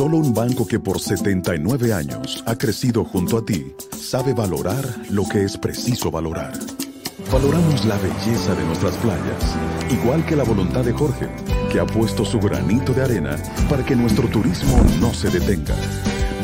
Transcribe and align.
Solo 0.00 0.16
un 0.16 0.32
banco 0.32 0.66
que 0.66 0.80
por 0.80 0.98
79 0.98 1.92
años 1.92 2.42
ha 2.46 2.56
crecido 2.56 3.04
junto 3.04 3.36
a 3.36 3.44
ti 3.44 3.74
sabe 3.94 4.32
valorar 4.32 4.82
lo 5.10 5.28
que 5.28 5.44
es 5.44 5.58
preciso 5.58 6.10
valorar. 6.10 6.54
Valoramos 7.30 7.84
la 7.84 7.98
belleza 7.98 8.54
de 8.54 8.64
nuestras 8.64 8.96
playas, 8.96 9.56
igual 9.90 10.24
que 10.24 10.36
la 10.36 10.44
voluntad 10.44 10.86
de 10.86 10.94
Jorge, 10.94 11.28
que 11.70 11.80
ha 11.80 11.84
puesto 11.84 12.24
su 12.24 12.40
granito 12.40 12.94
de 12.94 13.02
arena 13.02 13.36
para 13.68 13.84
que 13.84 13.94
nuestro 13.94 14.26
turismo 14.28 14.82
no 15.02 15.12
se 15.12 15.28
detenga. 15.28 15.76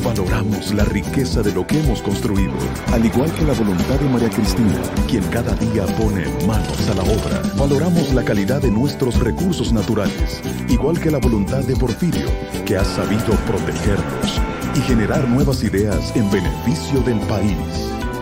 Valoramos 0.04 0.72
la 0.74 0.84
riqueza 0.84 1.42
de 1.42 1.52
lo 1.52 1.66
que 1.66 1.80
hemos 1.80 2.02
construido, 2.02 2.52
al 2.92 3.04
igual 3.04 3.32
que 3.32 3.44
la 3.44 3.54
voluntad 3.54 3.98
de 3.98 4.08
María 4.08 4.30
Cristina, 4.30 4.80
quien 5.08 5.24
cada 5.30 5.54
día 5.56 5.84
pone 5.96 6.26
manos 6.46 6.88
a 6.88 6.94
la 6.94 7.02
obra. 7.02 7.42
Valoramos 7.56 8.12
la 8.14 8.22
calidad 8.22 8.62
de 8.62 8.70
nuestros 8.70 9.18
recursos 9.18 9.72
naturales, 9.72 10.42
igual 10.68 11.00
que 11.00 11.10
la 11.10 11.18
voluntad 11.18 11.64
de 11.64 11.74
Porfirio, 11.74 12.26
que 12.66 12.76
ha 12.76 12.84
sabido 12.84 13.32
protegerlos 13.46 14.40
y 14.74 14.80
generar 14.80 15.26
nuevas 15.28 15.62
ideas 15.62 16.14
en 16.16 16.30
beneficio 16.30 17.00
del 17.00 17.20
país. 17.20 17.56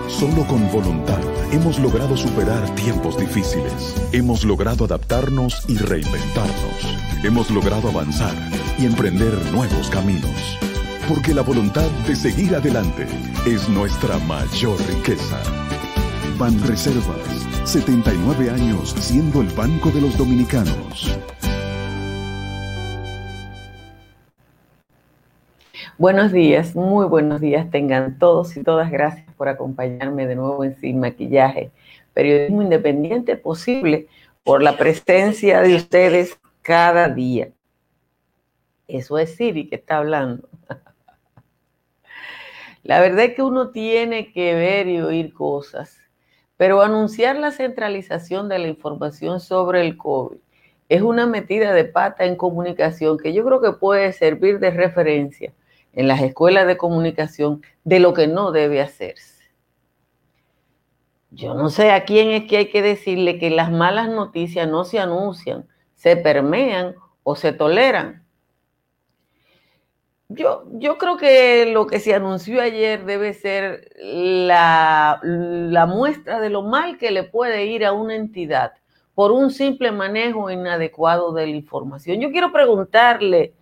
Solo 0.07 0.47
con 0.47 0.71
voluntad 0.71 1.21
hemos 1.51 1.79
logrado 1.79 2.17
superar 2.17 2.73
tiempos 2.75 3.19
difíciles. 3.19 3.97
Hemos 4.13 4.45
logrado 4.45 4.85
adaptarnos 4.85 5.65
y 5.67 5.79
reinventarnos. 5.79 7.25
Hemos 7.25 7.51
logrado 7.51 7.89
avanzar 7.89 8.35
y 8.79 8.85
emprender 8.85 9.35
nuevos 9.51 9.89
caminos 9.89 10.59
porque 11.09 11.35
la 11.35 11.43
voluntad 11.43 11.91
de 12.07 12.17
seguir 12.17 12.55
adelante 12.55 13.07
es 13.47 13.69
nuestra 13.69 14.19
mayor 14.21 14.79
riqueza. 14.87 15.39
Ban 16.39 16.59
Reservas, 16.67 17.19
79 17.65 18.51
años 18.51 18.95
siendo 18.99 19.43
el 19.43 19.49
Banco 19.49 19.91
de 19.91 20.01
los 20.01 20.17
Dominicanos. 20.17 21.19
Buenos 26.05 26.33
días, 26.33 26.77
muy 26.77 27.07
buenos 27.07 27.41
días 27.41 27.71
tengan 27.71 28.19
todos 28.19 28.59
y 28.59 28.63
todas. 28.63 28.91
Gracias 28.91 29.25
por 29.39 29.49
acompañarme 29.49 30.27
de 30.27 30.35
nuevo 30.35 30.63
en 30.63 30.77
Sin 30.77 31.01
Maquillaje. 31.01 31.71
Periodismo 32.13 32.61
independiente 32.61 33.39
posible 33.39 34.09
por 34.43 34.63
la 34.63 34.77
presencia 34.77 35.63
de 35.63 35.77
ustedes 35.77 36.39
cada 36.61 37.09
día. 37.09 37.53
Eso 38.87 39.17
es 39.17 39.35
Siri 39.35 39.67
que 39.67 39.77
está 39.77 39.97
hablando. 39.97 40.47
La 42.83 43.01
verdad 43.01 43.25
es 43.25 43.35
que 43.35 43.43
uno 43.43 43.71
tiene 43.71 44.31
que 44.31 44.55
ver 44.55 44.89
y 44.89 45.01
oír 45.01 45.33
cosas, 45.33 45.97
pero 46.59 46.83
anunciar 46.83 47.37
la 47.37 47.51
centralización 47.51 48.51
de 48.51 48.59
la 48.59 48.69
información 48.69 49.41
sobre 49.41 49.81
el 49.81 49.97
COVID 49.97 50.37
es 50.91 51.01
una 51.01 51.25
metida 51.25 51.73
de 51.73 51.87
pata 51.87 52.27
en 52.27 52.37
comunicación 52.37 53.17
que 53.17 53.33
yo 53.33 53.43
creo 53.43 53.63
que 53.63 53.73
puede 53.73 54.13
servir 54.13 54.59
de 54.59 54.71
referencia 54.71 55.55
en 55.95 56.09
las 56.09 56.21
escuelas 56.21 56.67
de 56.67 56.77
comunicación 56.77 57.63
de 57.85 58.01
lo 58.01 58.15
que 58.15 58.27
no 58.27 58.53
debe 58.53 58.81
hacerse. 58.81 59.45
Yo 61.31 61.55
no 61.55 61.69
sé 61.69 61.91
a 61.91 62.05
quién 62.05 62.31
es 62.31 62.45
que 62.45 62.59
hay 62.59 62.71
que 62.71 62.83
decirle 62.83 63.39
que 63.39 63.51
las 63.51 63.71
malas 63.71 64.09
noticias 64.09 64.69
no 64.69 64.85
se 64.85 65.01
anuncian, 65.01 65.67
se 65.95 66.17
permean 66.17 66.95
o 67.25 67.35
se 67.35 67.53
toleran. 67.53 68.25
Yo, 70.29 70.65
yo 70.73 70.97
creo 70.97 71.17
que 71.17 71.67
lo 71.73 71.87
que 71.87 72.01
se 72.01 72.15
anunció 72.15 72.61
ayer 72.61 73.05
debe 73.05 73.35
ser 73.35 73.91
la, 73.97 75.21
la 75.23 75.87
muestra 75.87 76.41
de 76.41 76.51
lo 76.51 76.63
mal 76.63 76.99
que 76.99 77.11
le 77.11 77.25
puede 77.25 77.67
ir 77.67 77.85
a 77.85 77.93
una 77.93 78.15
entidad 78.15 78.73
por 79.15 79.33
un 79.33 79.51
simple 79.51 79.93
manejo 79.93 80.51
inadecuado 80.51 81.33
de 81.33 81.47
la 81.47 81.57
información. 81.57 82.21
Yo 82.21 82.31
quiero 82.31 82.53
preguntarle 82.53 83.55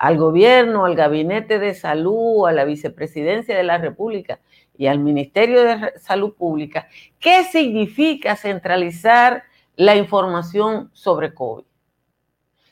al 0.00 0.16
gobierno, 0.16 0.86
al 0.86 0.96
gabinete 0.96 1.58
de 1.58 1.74
salud, 1.74 2.48
a 2.48 2.52
la 2.52 2.64
vicepresidencia 2.64 3.54
de 3.54 3.62
la 3.62 3.76
República 3.76 4.40
y 4.78 4.86
al 4.86 4.98
Ministerio 4.98 5.62
de 5.62 5.92
Salud 5.98 6.32
Pública, 6.32 6.88
¿qué 7.18 7.44
significa 7.44 8.34
centralizar 8.34 9.44
la 9.76 9.96
información 9.96 10.90
sobre 10.94 11.34
COVID? 11.34 11.66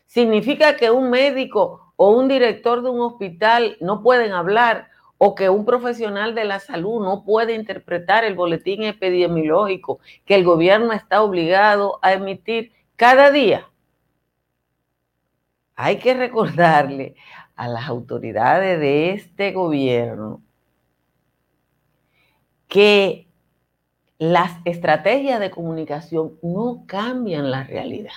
¿Significa 0.06 0.76
que 0.76 0.90
un 0.90 1.10
médico 1.10 1.92
o 1.96 2.12
un 2.12 2.28
director 2.28 2.82
de 2.82 2.88
un 2.88 3.00
hospital 3.00 3.76
no 3.82 4.02
pueden 4.02 4.32
hablar 4.32 4.88
o 5.18 5.34
que 5.34 5.50
un 5.50 5.66
profesional 5.66 6.34
de 6.34 6.46
la 6.46 6.60
salud 6.60 7.04
no 7.04 7.24
puede 7.24 7.52
interpretar 7.52 8.24
el 8.24 8.36
boletín 8.36 8.84
epidemiológico 8.84 10.00
que 10.24 10.34
el 10.34 10.44
gobierno 10.44 10.94
está 10.94 11.22
obligado 11.22 11.98
a 12.00 12.14
emitir 12.14 12.72
cada 12.96 13.30
día. 13.30 13.68
Hay 15.80 16.00
que 16.00 16.12
recordarle 16.12 17.14
a 17.54 17.68
las 17.68 17.86
autoridades 17.86 18.80
de 18.80 19.12
este 19.12 19.52
gobierno 19.52 20.42
que 22.66 23.28
las 24.18 24.58
estrategias 24.64 25.38
de 25.38 25.52
comunicación 25.52 26.36
no 26.42 26.82
cambian 26.84 27.52
la 27.52 27.62
realidad. 27.62 28.10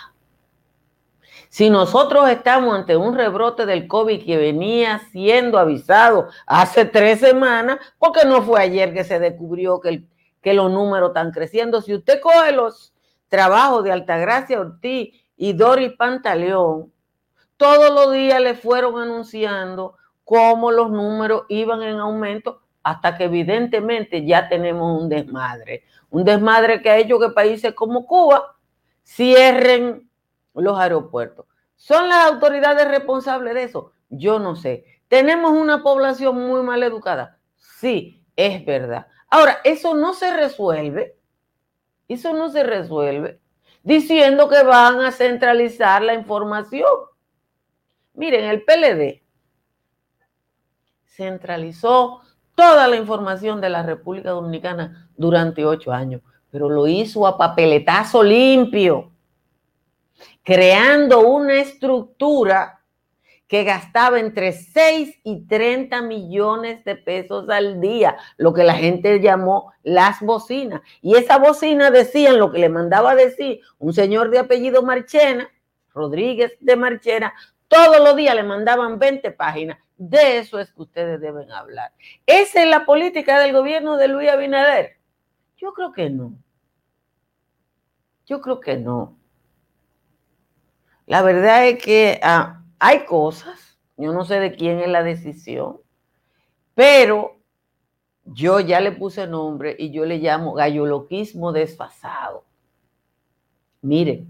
Si 1.49 1.69
nosotros 1.69 2.27
estamos 2.29 2.73
ante 2.73 2.97
un 2.97 3.15
rebrote 3.15 3.67
del 3.67 3.87
COVID 3.87 4.25
que 4.25 4.37
venía 4.37 4.99
siendo 5.11 5.59
avisado 5.59 6.29
hace 6.47 6.85
tres 6.85 7.19
semanas, 7.19 7.77
porque 7.99 8.25
no 8.25 8.41
fue 8.41 8.59
ayer 8.59 8.91
que 8.91 9.03
se 9.03 9.19
descubrió 9.19 9.79
que, 9.79 10.03
que 10.41 10.55
los 10.55 10.71
números 10.71 11.09
están 11.09 11.29
creciendo. 11.29 11.79
Si 11.83 11.93
usted 11.93 12.21
coge 12.21 12.53
los 12.53 12.91
trabajos 13.27 13.83
de 13.83 13.91
Altagracia 13.91 14.59
Ortiz 14.59 15.13
y 15.37 15.53
Doris 15.53 15.93
Pantaleón, 15.93 16.91
todos 17.61 17.91
los 17.91 18.11
días 18.11 18.41
le 18.41 18.55
fueron 18.55 18.99
anunciando 18.99 19.95
cómo 20.23 20.71
los 20.71 20.89
números 20.89 21.43
iban 21.47 21.83
en 21.83 21.99
aumento 21.99 22.63
hasta 22.81 23.15
que 23.15 23.25
evidentemente 23.25 24.25
ya 24.25 24.49
tenemos 24.49 24.99
un 24.99 25.09
desmadre. 25.09 25.83
Un 26.09 26.23
desmadre 26.23 26.81
que 26.81 26.89
ha 26.89 26.97
hecho 26.97 27.19
que 27.19 27.29
países 27.29 27.75
como 27.75 28.07
Cuba 28.07 28.55
cierren 29.03 30.09
los 30.55 30.79
aeropuertos. 30.79 31.45
¿Son 31.75 32.09
las 32.09 32.31
autoridades 32.31 32.87
responsables 32.87 33.53
de 33.53 33.65
eso? 33.65 33.91
Yo 34.09 34.39
no 34.39 34.55
sé. 34.55 34.83
¿Tenemos 35.07 35.51
una 35.51 35.83
población 35.83 36.35
muy 36.47 36.63
mal 36.63 36.81
educada? 36.81 37.37
Sí, 37.57 38.25
es 38.35 38.65
verdad. 38.65 39.05
Ahora, 39.29 39.59
eso 39.63 39.93
no 39.93 40.15
se 40.15 40.35
resuelve, 40.35 41.15
eso 42.07 42.33
no 42.33 42.49
se 42.49 42.63
resuelve 42.63 43.39
diciendo 43.83 44.49
que 44.49 44.63
van 44.63 45.01
a 45.01 45.11
centralizar 45.11 46.01
la 46.01 46.15
información. 46.15 47.10
Miren, 48.13 48.45
el 48.45 48.63
PLD 48.63 49.21
centralizó 51.05 52.21
toda 52.55 52.87
la 52.87 52.95
información 52.95 53.61
de 53.61 53.69
la 53.69 53.83
República 53.83 54.31
Dominicana 54.31 55.09
durante 55.15 55.65
ocho 55.65 55.91
años, 55.91 56.21
pero 56.49 56.69
lo 56.69 56.87
hizo 56.87 57.25
a 57.27 57.37
papeletazo 57.37 58.23
limpio 58.23 59.11
creando 60.43 61.27
una 61.27 61.59
estructura 61.59 62.79
que 63.47 63.63
gastaba 63.65 64.19
entre 64.19 64.53
6 64.53 65.19
y 65.25 65.45
30 65.45 66.01
millones 66.03 66.85
de 66.85 66.95
pesos 66.95 67.49
al 67.49 67.81
día, 67.81 68.15
lo 68.37 68.53
que 68.53 68.63
la 68.63 68.75
gente 68.75 69.19
llamó 69.19 69.73
las 69.83 70.21
bocinas. 70.21 70.81
Y 71.01 71.15
esa 71.15 71.37
bocina 71.37 71.91
decían 71.91 72.39
lo 72.39 72.51
que 72.51 72.59
le 72.59 72.69
mandaba 72.69 73.13
decir 73.13 73.59
un 73.77 73.91
señor 73.91 74.29
de 74.29 74.39
apellido 74.39 74.83
Marchena, 74.83 75.49
Rodríguez 75.93 76.53
de 76.61 76.77
Marchena, 76.77 77.33
todos 77.71 77.99
los 78.01 78.17
días 78.17 78.35
le 78.35 78.43
mandaban 78.43 78.99
20 78.99 79.31
páginas. 79.31 79.79
De 79.97 80.39
eso 80.39 80.59
es 80.59 80.73
que 80.73 80.81
ustedes 80.81 81.21
deben 81.21 81.49
hablar. 81.51 81.93
¿Esa 82.25 82.63
es 82.63 82.69
la 82.69 82.85
política 82.85 83.39
del 83.39 83.53
gobierno 83.53 83.95
de 83.95 84.09
Luis 84.09 84.29
Abinader? 84.29 84.97
Yo 85.55 85.71
creo 85.71 85.93
que 85.93 86.09
no. 86.09 86.33
Yo 88.25 88.41
creo 88.41 88.59
que 88.59 88.75
no. 88.75 89.17
La 91.05 91.21
verdad 91.21 91.65
es 91.65 91.81
que 91.81 92.19
ah, 92.21 92.61
hay 92.77 93.05
cosas, 93.05 93.79
yo 93.95 94.11
no 94.11 94.25
sé 94.25 94.41
de 94.41 94.53
quién 94.53 94.79
es 94.79 94.89
la 94.89 95.03
decisión, 95.03 95.79
pero 96.75 97.39
yo 98.25 98.59
ya 98.59 98.81
le 98.81 98.91
puse 98.91 99.27
nombre 99.27 99.77
y 99.79 99.91
yo 99.91 100.03
le 100.03 100.17
llamo 100.17 100.53
galloloquismo 100.53 101.53
desfasado. 101.53 102.43
Miren, 103.81 104.29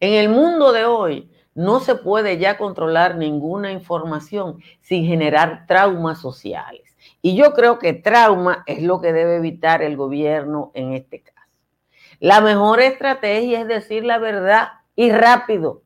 en 0.00 0.14
el 0.14 0.30
mundo 0.30 0.72
de 0.72 0.86
hoy 0.86 1.31
no 1.54 1.80
se 1.80 1.94
puede 1.94 2.38
ya 2.38 2.56
controlar 2.56 3.16
ninguna 3.16 3.72
información 3.72 4.58
sin 4.80 5.06
generar 5.06 5.66
traumas 5.66 6.20
sociales. 6.20 6.96
Y 7.20 7.36
yo 7.36 7.52
creo 7.52 7.78
que 7.78 7.92
trauma 7.92 8.64
es 8.66 8.82
lo 8.82 9.00
que 9.00 9.12
debe 9.12 9.36
evitar 9.36 9.82
el 9.82 9.96
gobierno 9.96 10.70
en 10.74 10.92
este 10.92 11.22
caso. 11.22 11.32
La 12.20 12.40
mejor 12.40 12.80
estrategia 12.80 13.60
es 13.60 13.68
decir 13.68 14.04
la 14.04 14.18
verdad 14.18 14.68
y 14.94 15.10
rápido. 15.10 15.82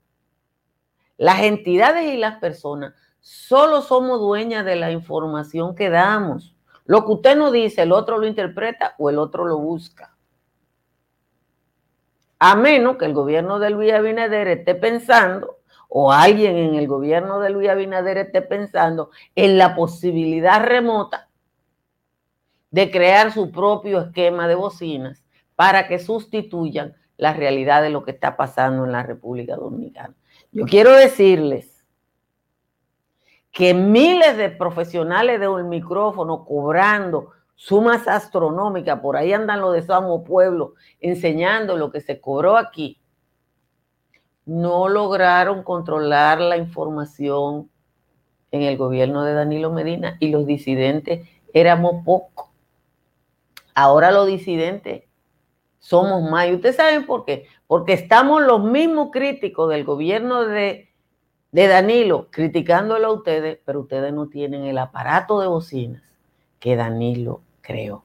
Las 1.17 1.43
entidades 1.43 2.13
y 2.13 2.19
las 2.19 2.37
personas 2.37 2.95
solo 3.21 3.83
somos 3.83 4.21
dueñas 4.21 4.65
de 4.65 4.77
la 4.77 4.91
información 4.91 5.75
que 5.75 5.91
damos. 5.91 6.55
Lo 6.85 7.05
que 7.05 7.13
usted 7.13 7.37
no 7.37 7.51
dice, 7.51 7.83
el 7.83 7.93
otro 7.93 8.19
lo 8.19 8.27
interpreta 8.27 8.95
o 8.99 9.11
el 9.11 9.19
otro 9.19 9.47
lo 9.47 9.59
busca. 9.59 10.17
A 12.39 12.55
menos 12.55 12.99
que 12.99 13.07
el 13.07 13.15
gobierno 13.15 13.59
de 13.59 13.71
Luis 13.71 13.93
Abinader 13.93 14.47
esté 14.49 14.75
pensando 14.75 15.56
o 15.88 16.12
alguien 16.12 16.56
en 16.56 16.75
el 16.75 16.87
gobierno 16.88 17.41
de 17.41 17.50
Luis 17.50 17.69
Abinader 17.69 18.19
esté 18.19 18.43
pensando 18.43 19.11
en 19.35 19.59
la 19.59 19.75
posibilidad 19.75 20.65
remota 20.65 21.29
de 22.71 22.91
crear 22.91 23.33
su 23.33 23.50
propio 23.50 24.00
esquema 24.00 24.49
de 24.49 24.55
bocinas 24.55 25.25
para 25.55 25.88
que 25.88 25.99
sustituyan 25.99 26.94
la 27.17 27.33
realidad 27.33 27.83
de 27.83 27.91
lo 27.91 28.05
que 28.05 28.11
está 28.11 28.37
pasando 28.37 28.85
en 28.85 28.93
la 28.93 29.03
República 29.03 29.56
Dominicana. 29.56 30.15
Yo 30.53 30.65
quiero 30.67 30.93
decirles 30.93 31.85
que 33.50 33.73
miles 33.73 34.37
de 34.37 34.50
profesionales 34.50 35.41
de 35.41 35.49
un 35.49 35.69
micrófono 35.69 36.44
cobrando 36.44 37.31
sumas 37.55 38.06
astronómicas, 38.06 39.00
por 39.00 39.17
ahí 39.17 39.32
andan 39.32 39.62
los 39.62 39.73
de 39.73 39.81
Samo 39.81 40.23
Pueblo 40.25 40.75
enseñando 41.00 41.77
lo 41.79 41.91
que 41.91 42.03
se 42.03 42.21
cobró 42.21 42.59
aquí, 42.59 43.00
no 44.46 44.88
lograron 44.88 45.62
controlar 45.62 46.40
la 46.40 46.56
información 46.56 47.69
en 48.50 48.62
el 48.62 48.76
gobierno 48.76 49.25
de 49.25 49.34
Danilo 49.34 49.70
Medina 49.70 50.16
y 50.20 50.28
los 50.28 50.46
disidentes 50.46 51.28
éramos 51.52 52.04
pocos. 52.04 52.46
Ahora 53.75 54.10
los 54.10 54.26
disidentes 54.26 55.02
somos 55.78 56.22
más. 56.31 56.48
¿Y 56.48 56.54
ustedes 56.54 56.76
saben 56.76 57.04
por 57.04 57.25
qué? 57.25 57.46
Porque 57.66 57.93
estamos 57.93 58.43
los 58.43 58.62
mismos 58.62 59.10
críticos 59.12 59.69
del 59.69 59.84
gobierno 59.84 60.46
de 60.46 60.87
de 61.56 61.69
Danilo 61.69 62.28
criticándolo 62.31 63.06
a 63.06 63.12
ustedes, 63.12 63.58
pero 63.64 63.81
ustedes 63.81 64.12
no 64.12 64.28
tienen 64.28 64.64
el 64.64 64.76
aparato 64.76 65.40
de 65.40 65.46
bocinas 65.46 66.02
que 66.58 66.76
Danilo 66.76 67.40
creó. 67.62 68.04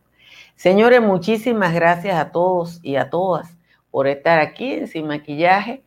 Señores, 0.56 1.02
muchísimas 1.02 1.74
gracias 1.74 2.16
a 2.18 2.32
todos 2.32 2.80
y 2.82 2.96
a 2.96 3.10
todas 3.10 3.58
por 3.90 4.08
estar 4.08 4.40
aquí 4.40 4.72
en 4.72 4.88
Sin 4.88 5.06
Maquillaje. 5.06 5.84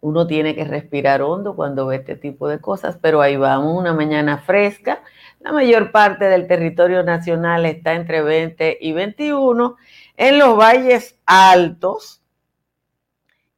Uno 0.00 0.26
tiene 0.26 0.54
que 0.54 0.64
respirar 0.64 1.22
hondo 1.22 1.56
cuando 1.56 1.86
ve 1.86 1.96
este 1.96 2.14
tipo 2.14 2.46
de 2.46 2.60
cosas, 2.60 2.98
pero 3.00 3.22
ahí 3.22 3.36
vamos, 3.36 3.78
una 3.78 3.94
mañana 3.94 4.38
fresca. 4.38 5.02
La 5.40 5.52
mayor 5.52 5.92
parte 5.92 6.26
del 6.26 6.46
territorio 6.46 7.02
nacional 7.02 7.64
está 7.64 7.94
entre 7.94 8.20
20 8.20 8.78
y 8.80 8.92
21. 8.92 9.76
En 10.16 10.38
los 10.38 10.58
valles 10.58 11.18
altos, 11.24 12.22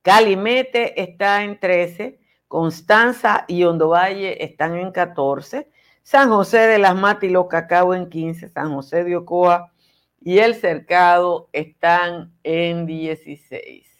Calimete 0.02 1.02
está 1.02 1.42
en 1.42 1.58
13, 1.58 2.20
Constanza 2.46 3.44
y 3.48 3.64
Hondovalle 3.64 4.44
están 4.44 4.76
en 4.76 4.92
14, 4.92 5.68
San 6.04 6.28
José 6.28 6.58
de 6.58 6.78
las 6.78 6.94
Matas 6.94 7.24
y 7.24 7.30
Los 7.30 7.48
Cacao 7.48 7.92
en 7.92 8.08
15, 8.08 8.50
San 8.50 8.72
José 8.72 9.02
de 9.02 9.16
Ocoa 9.16 9.72
y 10.20 10.38
El 10.38 10.54
Cercado 10.54 11.48
están 11.52 12.32
en 12.44 12.86
16. 12.86 13.95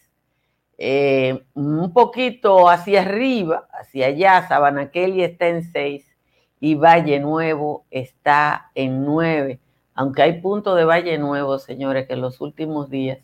Eh, 0.79 1.45
un 1.55 1.93
poquito 1.93 2.69
hacia 2.69 3.03
arriba, 3.03 3.67
hacia 3.73 4.07
allá, 4.07 4.47
Sabanaqueli 4.47 5.23
está 5.23 5.49
en 5.49 5.63
6 5.63 6.07
y 6.61 6.75
Valle 6.75 7.19
Nuevo 7.21 7.85
está 7.91 8.71
en 8.75 9.05
9. 9.05 9.59
Aunque 9.95 10.23
hay 10.23 10.41
puntos 10.41 10.77
de 10.77 10.85
Valle 10.85 11.17
Nuevo, 11.19 11.59
señores, 11.59 12.07
que 12.07 12.15
en 12.15 12.21
los 12.21 12.41
últimos 12.41 12.91
días 12.91 13.19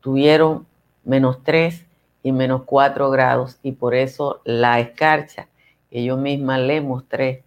tuvieron 0.00 0.66
menos 1.02 1.42
3 1.42 1.84
y 2.22 2.32
menos 2.32 2.62
4 2.64 3.10
grados 3.10 3.58
y 3.62 3.72
por 3.72 3.94
eso 3.94 4.40
la 4.44 4.78
escarcha 4.80 5.48
que 5.90 6.04
yo 6.04 6.16
misma 6.16 6.58
le 6.58 6.80
mostré 6.80 7.44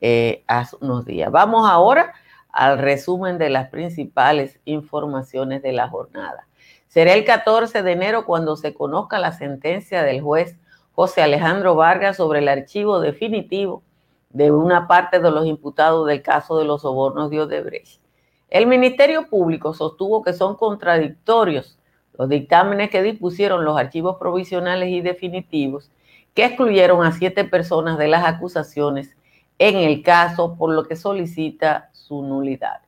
eh, 0.00 0.44
hace 0.46 0.76
unos 0.80 1.04
días. 1.04 1.30
Vamos 1.30 1.68
ahora 1.68 2.14
al 2.52 2.78
resumen 2.78 3.38
de 3.38 3.50
las 3.50 3.68
principales 3.68 4.58
informaciones 4.64 5.62
de 5.62 5.72
la 5.72 5.88
jornada. 5.88 6.46
Será 6.90 7.14
el 7.14 7.24
14 7.24 7.84
de 7.84 7.92
enero 7.92 8.26
cuando 8.26 8.56
se 8.56 8.74
conozca 8.74 9.20
la 9.20 9.30
sentencia 9.30 10.02
del 10.02 10.22
juez 10.22 10.56
José 10.90 11.22
Alejandro 11.22 11.76
Vargas 11.76 12.16
sobre 12.16 12.40
el 12.40 12.48
archivo 12.48 12.98
definitivo 12.98 13.84
de 14.30 14.50
una 14.50 14.88
parte 14.88 15.20
de 15.20 15.30
los 15.30 15.46
imputados 15.46 16.04
del 16.08 16.20
caso 16.20 16.58
de 16.58 16.64
los 16.64 16.82
sobornos 16.82 17.30
de 17.30 17.42
Odebrecht. 17.42 18.00
El 18.48 18.66
Ministerio 18.66 19.28
Público 19.28 19.72
sostuvo 19.72 20.24
que 20.24 20.32
son 20.32 20.56
contradictorios 20.56 21.78
los 22.18 22.28
dictámenes 22.28 22.90
que 22.90 23.04
dispusieron 23.04 23.64
los 23.64 23.78
archivos 23.78 24.16
provisionales 24.16 24.88
y 24.88 25.00
definitivos 25.00 25.92
que 26.34 26.44
excluyeron 26.44 27.06
a 27.06 27.12
siete 27.12 27.44
personas 27.44 27.98
de 27.98 28.08
las 28.08 28.24
acusaciones 28.24 29.16
en 29.60 29.76
el 29.76 30.02
caso, 30.02 30.56
por 30.56 30.74
lo 30.74 30.82
que 30.82 30.96
solicita 30.96 31.90
su 31.92 32.20
nulidad. 32.24 32.80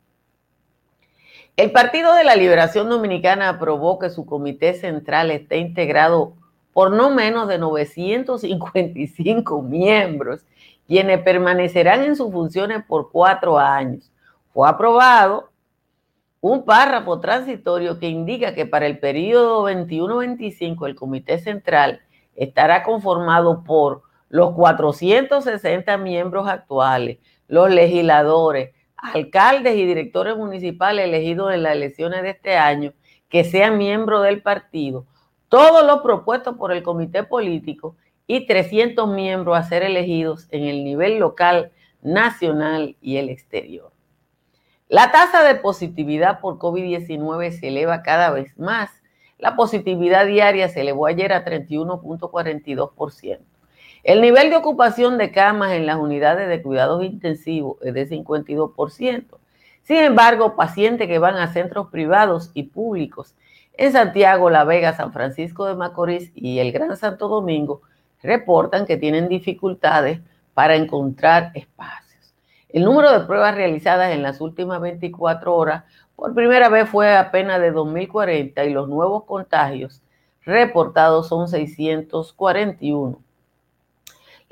El 1.55 1.71
Partido 1.71 2.15
de 2.15 2.25
la 2.25 2.35
Liberación 2.35 2.89
Dominicana 2.89 3.51
aprobó 3.51 3.99
que 3.99 4.09
su 4.09 4.25
comité 4.25 4.73
central 4.73 5.31
esté 5.31 5.59
integrado 5.59 6.33
por 6.73 6.91
no 6.91 7.11
menos 7.11 7.47
de 7.47 7.59
955 7.59 9.61
miembros, 9.63 10.47
quienes 10.87 11.21
permanecerán 11.21 12.05
en 12.05 12.17
sus 12.17 12.33
funciones 12.33 12.83
por 12.89 13.13
cuatro 13.13 13.59
años. 13.59 14.11
Fue 14.55 14.67
aprobado 14.67 15.51
un 16.41 16.65
párrafo 16.65 17.21
transitorio 17.21 17.99
que 17.99 18.09
indica 18.09 18.55
que 18.55 18.65
para 18.65 18.87
el 18.87 18.99
periodo 18.99 19.71
21-25 19.71 20.87
el 20.87 20.95
Comité 20.95 21.39
Central 21.39 22.01
estará 22.35 22.83
conformado 22.83 23.63
por 23.63 24.05
los 24.31 24.55
460 24.55 25.99
miembros 25.99 26.49
actuales, 26.49 27.19
los 27.47 27.71
legisladores, 27.71 28.71
alcaldes 29.03 29.77
y 29.77 29.85
directores 29.85 30.37
municipales 30.37 31.05
elegidos 31.05 31.53
en 31.53 31.65
las 31.65 31.73
elecciones 31.75 32.23
de 32.23 32.31
este 32.31 32.57
año, 32.57 32.93
que 33.29 33.45
sean 33.45 33.77
miembros 33.77 34.23
del 34.23 34.43
partido, 34.43 35.07
todos 35.49 35.85
los 35.85 36.01
propuestos 36.01 36.57
por 36.57 36.73
el 36.73 36.83
comité 36.83 37.25
político 37.25 37.97
y 38.27 38.47
300 38.47 39.09
miembros 39.09 39.59
a 39.59 39.65
ser 39.65 39.83
elegidos 39.83 40.47
en 40.51 40.65
el 40.65 40.85
nivel 40.85 41.19
local, 41.19 41.73
nacional 42.01 42.97
y 43.01 43.17
el 43.17 43.29
exterior. 43.29 43.93
La 44.89 45.11
tasa 45.11 45.43
de 45.43 45.57
positividad 45.57 46.41
por 46.41 46.59
COVID-19 46.59 47.51
se 47.59 47.69
eleva 47.69 48.03
cada 48.03 48.31
vez 48.31 48.57
más. 48.59 48.91
La 49.39 49.57
positividad 49.57 50.27
diaria 50.27 50.69
se 50.69 50.83
elevó 50.83 51.07
ayer 51.07 51.33
a 51.33 51.45
31.42%. 51.45 53.41
El 54.05 54.21
nivel 54.21 54.51
de 54.51 54.57
ocupación 54.57 55.17
de 55.17 55.31
camas 55.31 55.73
en 55.73 55.87
las 55.87 55.97
unidades 55.97 56.49
de 56.49 56.61
cuidados 56.61 57.05
intensivos 57.05 57.77
es 57.83 57.95
de 57.95 58.09
52%. 58.09 59.25
Sin 59.85 59.97
embargo, 59.97 60.57
pacientes 60.57 61.07
que 61.07 61.21
van 61.21 61.37
a 61.37 61.53
centros 61.53 61.89
privados 61.89 62.51
y 62.53 62.65
públicos 62.65 63.37
en 63.75 63.93
Santiago, 63.93 64.51
La 64.51 64.65
Vega, 64.65 64.93
San 64.93 65.13
Francisco 65.13 65.67
de 65.67 65.77
Macorís 65.77 66.33
y 66.35 66.59
el 66.59 66.73
Gran 66.73 66.97
Santo 66.97 67.29
Domingo 67.29 67.83
reportan 68.23 68.87
que 68.87 68.97
tienen 68.97 69.29
dificultades 69.29 70.21
para 70.53 70.75
encontrar 70.75 71.53
espacio. 71.55 72.19
El 72.69 72.85
número 72.85 73.13
de 73.13 73.27
pruebas 73.27 73.55
realizadas 73.55 74.13
en 74.13 74.23
las 74.23 74.41
últimas 74.41 74.81
24 74.81 75.55
horas 75.55 75.85
por 76.17 76.35
primera 76.35 76.69
vez 76.69 76.89
fue 76.89 77.15
apenas 77.15 77.61
de 77.61 77.73
2.040 77.73 78.67
y 78.67 78.71
los 78.71 78.89
nuevos 78.89 79.25
contagios 79.25 80.03
reportados 80.45 81.29
son 81.29 81.49
641. 81.49 83.19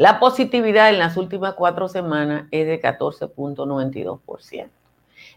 La 0.00 0.18
positividad 0.18 0.88
en 0.88 0.98
las 0.98 1.18
últimas 1.18 1.52
cuatro 1.52 1.86
semanas 1.86 2.46
es 2.52 2.66
de 2.66 2.80
14.92%. 2.80 4.70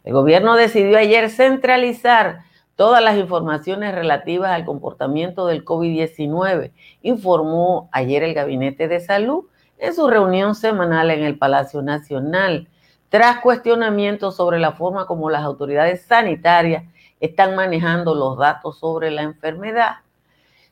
El 0.06 0.14
gobierno 0.14 0.56
decidió 0.56 0.98
ayer 0.98 1.30
centralizar 1.30 2.44
todas 2.78 3.04
las 3.04 3.18
informaciones 3.18 3.94
relativas 3.94 4.52
al 4.52 4.64
comportamiento 4.64 5.48
del 5.48 5.66
COVID-19, 5.66 6.72
informó 7.02 7.90
ayer 7.92 8.24
el 8.24 8.34
Gabinete 8.34 8.88
de 8.88 9.02
Salud 9.02 9.48
en 9.80 9.94
su 9.94 10.08
reunión 10.08 10.56
semanal 10.56 11.12
en 11.12 11.26
el 11.26 11.38
Palacio 11.38 11.82
Nacional 11.82 12.70
tras 13.10 13.42
cuestionamientos 13.42 14.38
sobre 14.38 14.60
la 14.60 14.72
forma 14.72 15.08
como 15.08 15.30
las 15.30 15.44
autoridades 15.44 16.06
sanitarias 16.06 16.86
están 17.20 17.58
manejando 17.58 18.16
los 18.16 18.38
datos 18.38 18.80
sobre 18.80 19.12
la 19.12 19.24
enfermedad. 19.24 19.98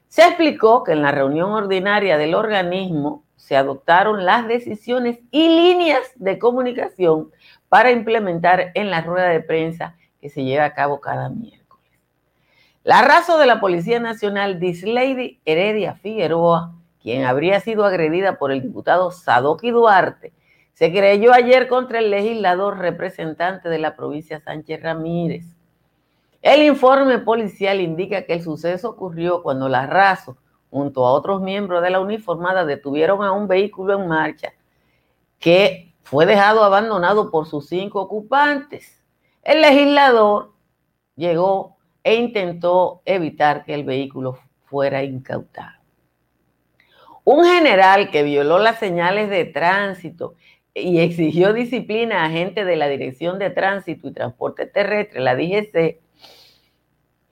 Se 0.07 0.21
explicó 0.21 0.85
que 0.85 0.93
en 0.93 1.01
la 1.01 1.11
reunión 1.11 1.51
ordinaria 1.51 2.17
del 2.17 2.35
organismo 2.35 3.25
se 3.41 3.57
adoptaron 3.57 4.23
las 4.23 4.47
decisiones 4.47 5.19
y 5.31 5.49
líneas 5.49 6.01
de 6.15 6.37
comunicación 6.37 7.31
para 7.69 7.91
implementar 7.91 8.71
en 8.75 8.91
la 8.91 9.01
rueda 9.01 9.29
de 9.29 9.39
prensa 9.39 9.97
que 10.21 10.29
se 10.29 10.43
lleva 10.43 10.65
a 10.65 10.75
cabo 10.75 11.01
cada 11.01 11.27
miércoles. 11.29 11.89
La 12.83 13.01
raza 13.01 13.37
de 13.37 13.47
la 13.47 13.59
Policía 13.59 13.99
Nacional, 13.99 14.59
Dislady 14.59 15.41
Heredia 15.43 15.95
Figueroa, 15.95 16.75
quien 17.01 17.25
habría 17.25 17.59
sido 17.59 17.83
agredida 17.83 18.37
por 18.37 18.51
el 18.51 18.61
diputado 18.61 19.09
Sadoki 19.09 19.71
Duarte, 19.71 20.33
se 20.73 20.91
creyó 20.91 21.33
ayer 21.33 21.67
contra 21.67 21.97
el 21.97 22.11
legislador 22.11 22.77
representante 22.77 23.69
de 23.69 23.79
la 23.79 23.95
provincia 23.95 24.39
Sánchez 24.39 24.83
Ramírez. 24.83 25.45
El 26.43 26.61
informe 26.61 27.17
policial 27.17 27.81
indica 27.81 28.21
que 28.21 28.33
el 28.33 28.43
suceso 28.43 28.91
ocurrió 28.91 29.41
cuando 29.41 29.67
la 29.67 29.87
raza, 29.87 30.35
junto 30.71 31.05
a 31.05 31.11
otros 31.11 31.41
miembros 31.41 31.83
de 31.83 31.91
la 31.91 31.99
uniformada, 31.99 32.65
detuvieron 32.65 33.23
a 33.23 33.33
un 33.33 33.47
vehículo 33.47 33.99
en 33.99 34.07
marcha 34.07 34.53
que 35.37 35.93
fue 36.01 36.25
dejado 36.25 36.63
abandonado 36.63 37.29
por 37.29 37.45
sus 37.45 37.67
cinco 37.67 38.01
ocupantes. 38.01 39.03
El 39.43 39.61
legislador 39.61 40.53
llegó 41.15 41.77
e 42.03 42.15
intentó 42.15 43.01
evitar 43.05 43.65
que 43.65 43.73
el 43.73 43.83
vehículo 43.83 44.39
fuera 44.65 45.03
incautado. 45.03 45.79
Un 47.23 47.45
general 47.45 48.09
que 48.09 48.23
violó 48.23 48.57
las 48.57 48.79
señales 48.79 49.29
de 49.29 49.45
tránsito 49.45 50.35
y 50.73 50.99
exigió 50.99 51.53
disciplina 51.53 52.23
a 52.23 52.29
gente 52.29 52.65
de 52.65 52.77
la 52.77 52.87
Dirección 52.87 53.37
de 53.37 53.49
Tránsito 53.49 54.07
y 54.07 54.13
Transporte 54.13 54.65
Terrestre, 54.65 55.19
la 55.19 55.35
DGC, 55.35 55.99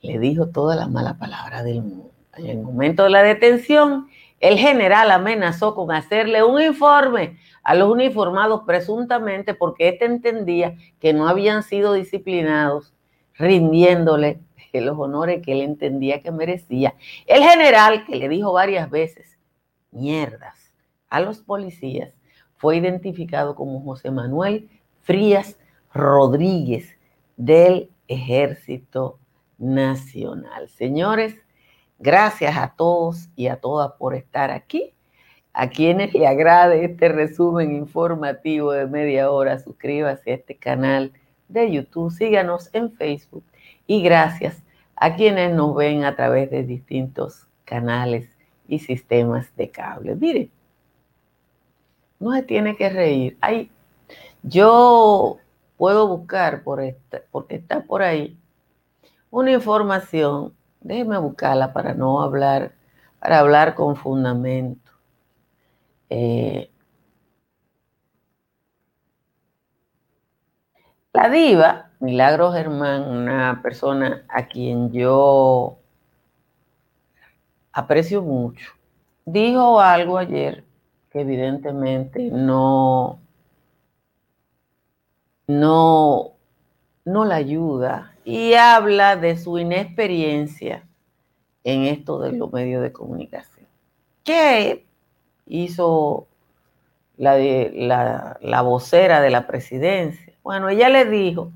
le 0.02 0.20
dijo 0.20 0.50
toda 0.50 0.76
la 0.76 0.88
mala 0.88 1.18
palabra 1.18 1.64
del 1.64 1.82
mundo. 1.82 2.19
En 2.40 2.50
el 2.50 2.58
momento 2.60 3.04
de 3.04 3.10
la 3.10 3.24
detención, 3.24 4.08
el 4.40 4.58
general 4.58 5.12
amenazó 5.12 5.76
con 5.76 5.92
hacerle 5.92 6.44
un 6.44 6.62
informe 6.62 7.38
a 7.64 7.76
los 7.76 7.92
uniformados 7.92 8.62
presuntamente 8.66 9.54
porque 9.54 9.90
éste 9.90 10.06
entendía 10.06 10.76
que 11.00 11.14
no 11.14 11.28
habían 11.28 11.64
sido 11.64 11.94
disciplinados, 11.94 12.94
rindiéndole 13.36 14.40
los 14.74 14.98
honores 14.98 15.42
que 15.44 15.52
él 15.52 15.62
entendía 15.62 16.22
que 16.22 16.32
merecía. 16.32 16.96
El 17.26 17.44
general, 17.44 18.06
que 18.06 18.16
le 18.16 18.30
dijo 18.30 18.54
varias 18.54 18.90
veces, 18.90 19.38
mierdas, 19.92 20.74
a 21.10 21.20
los 21.20 21.40
policías, 21.40 22.14
fue 22.56 22.78
identificado 22.78 23.56
como 23.56 23.82
José 23.82 24.12
Manuel 24.12 24.70
Frías 25.02 25.58
Rodríguez 25.94 26.98
del 27.36 27.90
Ejército 28.08 29.20
Nacional. 29.58 30.70
Señores, 30.70 31.36
gracias 32.00 32.58
a 32.58 32.74
todos 32.76 33.30
y 33.36 33.48
a 33.48 33.58
todas 33.58 33.92
por 33.94 34.16
estar 34.16 34.52
aquí. 34.52 34.94
A 35.54 35.70
quienes 35.70 36.14
le 36.14 36.28
agrade 36.28 36.86
este 36.86 37.10
resumen 37.10 37.76
informativo 37.76 38.72
de 38.72 38.88
media 38.88 39.30
hora, 39.30 39.60
suscríbase 39.60 40.32
a 40.32 40.36
este 40.36 40.56
canal 40.56 41.12
de 41.48 41.72
YouTube, 41.72 42.12
síganos 42.12 42.70
en 42.74 42.92
Facebook 42.94 43.44
y 43.88 44.02
gracias 44.02 44.64
a 44.96 45.16
quienes 45.16 45.54
nos 45.54 45.76
ven 45.76 46.04
a 46.04 46.16
través 46.16 46.50
de 46.52 46.64
distintos 46.64 47.48
canales 47.66 48.30
y 48.68 48.80
sistemas 48.80 49.54
de 49.56 49.70
cable. 49.70 50.16
Mire, 50.16 50.50
no 52.20 52.34
se 52.34 52.44
tiene 52.44 52.76
que 52.76 52.90
reír. 52.90 53.38
Ay, 53.42 53.72
yo 54.44 55.38
puedo 55.78 56.08
buscar 56.08 56.64
por 56.64 56.82
esta, 56.82 57.22
porque 57.32 57.56
está 57.56 57.82
por 57.82 58.02
ahí 58.02 58.38
una 59.32 59.52
información. 59.52 60.54
Déjeme 60.82 61.18
buscarla 61.18 61.74
para 61.74 61.94
no 61.94 62.22
hablar, 62.22 62.74
para 63.20 63.40
hablar 63.40 63.76
con 63.76 63.96
fundamento. 63.96 64.92
Eh, 66.10 66.72
la 71.14 71.30
diva, 71.30 71.92
Milagro 72.00 72.52
Germán, 72.52 73.04
una 73.04 73.62
persona 73.62 74.26
a 74.30 74.48
quien 74.48 74.92
yo 74.92 75.78
aprecio 77.74 78.22
mucho, 78.22 78.74
dijo 79.26 79.80
algo 79.80 80.18
ayer 80.18 80.64
que 81.12 81.22
evidentemente 81.22 82.30
no, 82.32 83.20
no, 85.48 86.39
no 87.10 87.26
la 87.26 87.36
ayuda 87.36 88.14
y 88.24 88.54
habla 88.54 89.16
de 89.16 89.38
su 89.38 89.58
inexperiencia 89.58 90.84
en 91.64 91.84
esto 91.84 92.20
de 92.20 92.34
los 92.34 92.52
medios 92.54 92.82
de 92.82 92.92
comunicación. 92.92 93.66
¿Qué 94.24 94.86
hizo 95.48 96.28
la, 97.18 97.38
la, 97.38 98.38
la 98.42 98.62
vocera 98.62 99.22
de 99.22 99.30
la 99.30 99.48
presidencia? 99.48 100.34
Bueno, 100.44 100.70
ella 100.70 100.90
le 100.90 101.06
dijo 101.06 101.52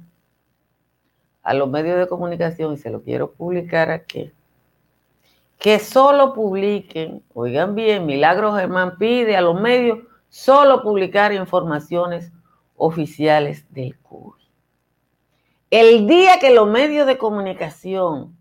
a 1.44 1.54
los 1.54 1.70
medios 1.70 2.00
de 2.00 2.08
comunicación, 2.08 2.74
y 2.74 2.78
se 2.78 2.90
lo 2.90 3.04
quiero 3.04 3.32
publicar 3.32 3.92
aquí, 3.92 4.32
que 5.60 5.80
solo 5.80 6.34
publiquen, 6.34 7.22
oigan 7.34 7.76
bien, 7.76 8.06
Milagro 8.06 8.54
Germán 8.54 8.98
pide 8.98 9.36
a 9.36 9.42
los 9.42 9.60
medios 9.60 10.00
solo 10.30 10.82
publicar 10.82 11.34
informaciones 11.34 12.32
oficiales 12.76 13.66
del 13.72 13.98
CUR. 14.00 14.43
El 15.76 16.06
día 16.06 16.38
que 16.40 16.54
los 16.54 16.68
medios 16.68 17.08
de 17.08 17.18
comunicación 17.18 18.38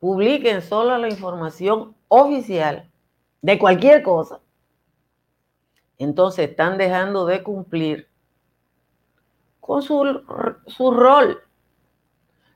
publiquen 0.00 0.62
solo 0.62 0.98
la 0.98 1.08
información 1.08 1.94
oficial 2.08 2.90
de 3.40 3.56
cualquier 3.56 4.02
cosa, 4.02 4.40
entonces 5.96 6.50
están 6.50 6.76
dejando 6.76 7.24
de 7.24 7.44
cumplir 7.44 8.08
con 9.60 9.80
su, 9.80 10.24
su 10.66 10.90
rol. 10.90 11.38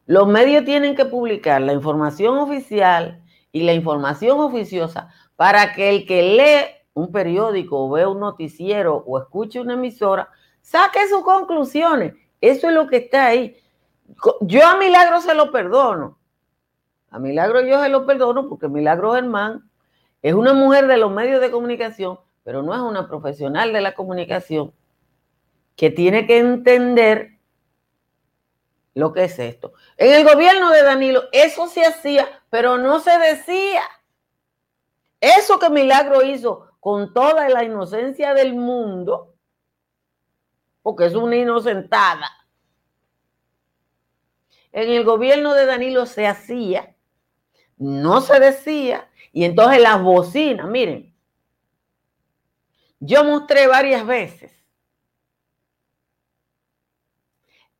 Los 0.07 0.27
medios 0.27 0.65
tienen 0.65 0.97
que 0.97 1.05
publicar 1.05 1.61
la 1.61 1.73
información 1.73 2.37
oficial 2.39 3.23
y 3.53 3.63
la 3.63 3.75
información 3.75 4.41
oficiosa 4.41 5.09
para 5.37 5.73
que 5.73 5.91
el 5.91 6.05
que 6.05 6.23
lee 6.25 6.85
un 6.95 7.13
periódico 7.13 7.87
o 7.87 7.91
ve 7.91 8.07
un 8.07 8.19
noticiero 8.19 9.05
o 9.07 9.21
escuche 9.21 9.61
una 9.61 9.75
emisora 9.75 10.33
saque 10.69 11.09
sus 11.09 11.23
conclusiones. 11.23 12.15
Eso 12.43 12.69
es 12.69 12.75
lo 12.75 12.87
que 12.87 12.99
está 12.99 13.27
ahí. 13.27 13.57
Yo 14.43 14.67
a 14.67 14.77
Milagro 14.77 15.21
se 15.23 15.35
lo 15.35 15.51
perdono. 15.51 16.19
A 17.11 17.19
Milagro 17.19 17.63
yo 17.63 17.83
se 17.83 17.89
lo 17.89 18.05
perdono 18.05 18.49
porque 18.49 18.69
Milagro 18.69 19.15
Germán 19.15 19.71
es 20.21 20.35
una 20.35 20.53
mujer 20.53 20.87
de 20.87 20.99
los 20.99 21.11
medios 21.11 21.41
de 21.41 21.51
comunicación, 21.51 22.21
pero 22.45 22.63
no 22.63 22.75
es 22.75 22.81
una 22.81 23.09
profesional 23.09 23.73
de 23.73 23.81
la 23.81 23.95
comunicación 23.95 24.75
que 25.75 25.91
tiene 25.91 26.27
que 26.27 26.39
entender 26.39 27.39
lo 28.93 29.15
que 29.15 29.25
es 29.25 29.39
esto. 29.39 29.73
En 29.97 30.13
el 30.13 30.25
gobierno 30.25 30.71
de 30.71 30.83
Danilo 30.83 31.23
eso 31.33 31.67
se 31.67 31.87
hacía, 31.87 32.29
pero 32.51 32.77
no 32.77 33.01
se 33.01 33.17
decía. 33.19 33.83
Eso 35.19 35.59
que 35.59 35.71
Milagro 35.71 36.23
hizo 36.23 36.67
con 36.79 37.15
toda 37.15 37.49
la 37.49 37.65
inocencia 37.65 38.35
del 38.35 38.55
mundo, 38.55 39.35
porque 40.89 41.05
es 41.05 41.15
una 41.15 41.37
inocentada. 41.37 42.31
En 44.73 44.89
el 44.89 45.05
gobierno 45.05 45.53
de 45.53 45.67
Danilo 45.67 46.07
se 46.07 46.27
hacía, 46.27 46.97
no 47.77 48.23
se 48.23 48.41
decía, 48.41 49.11
y 49.31 49.45
entonces 49.45 49.83
las 49.83 50.03
bocinas, 50.03 50.67
miren, 50.67 51.15
yo 53.01 53.23
mostré 53.23 53.67
varias 53.67 54.07
veces 54.07 54.51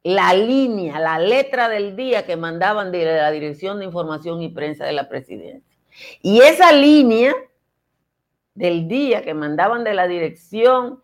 la 0.03 0.35
línea, 0.35 1.01
la 1.01 1.19
letra 1.19 1.71
del 1.71 1.97
día 1.97 2.27
que 2.27 2.37
mandaban 2.37 2.93
de 2.93 3.07
la 3.07 3.31
Dirección 3.31 3.79
de 3.79 3.87
Información 3.87 4.43
y 4.43 4.51
Prensa 4.51 4.85
de 4.85 4.93
la 4.93 5.09
Presidencia. 5.09 5.79
Y 6.21 6.43
esa 6.43 6.73
línea 6.73 7.35
del 8.53 8.87
día 8.87 9.23
que 9.23 9.33
mandaban 9.33 9.83
de 9.83 9.95
la 9.95 10.07
Dirección 10.07 11.01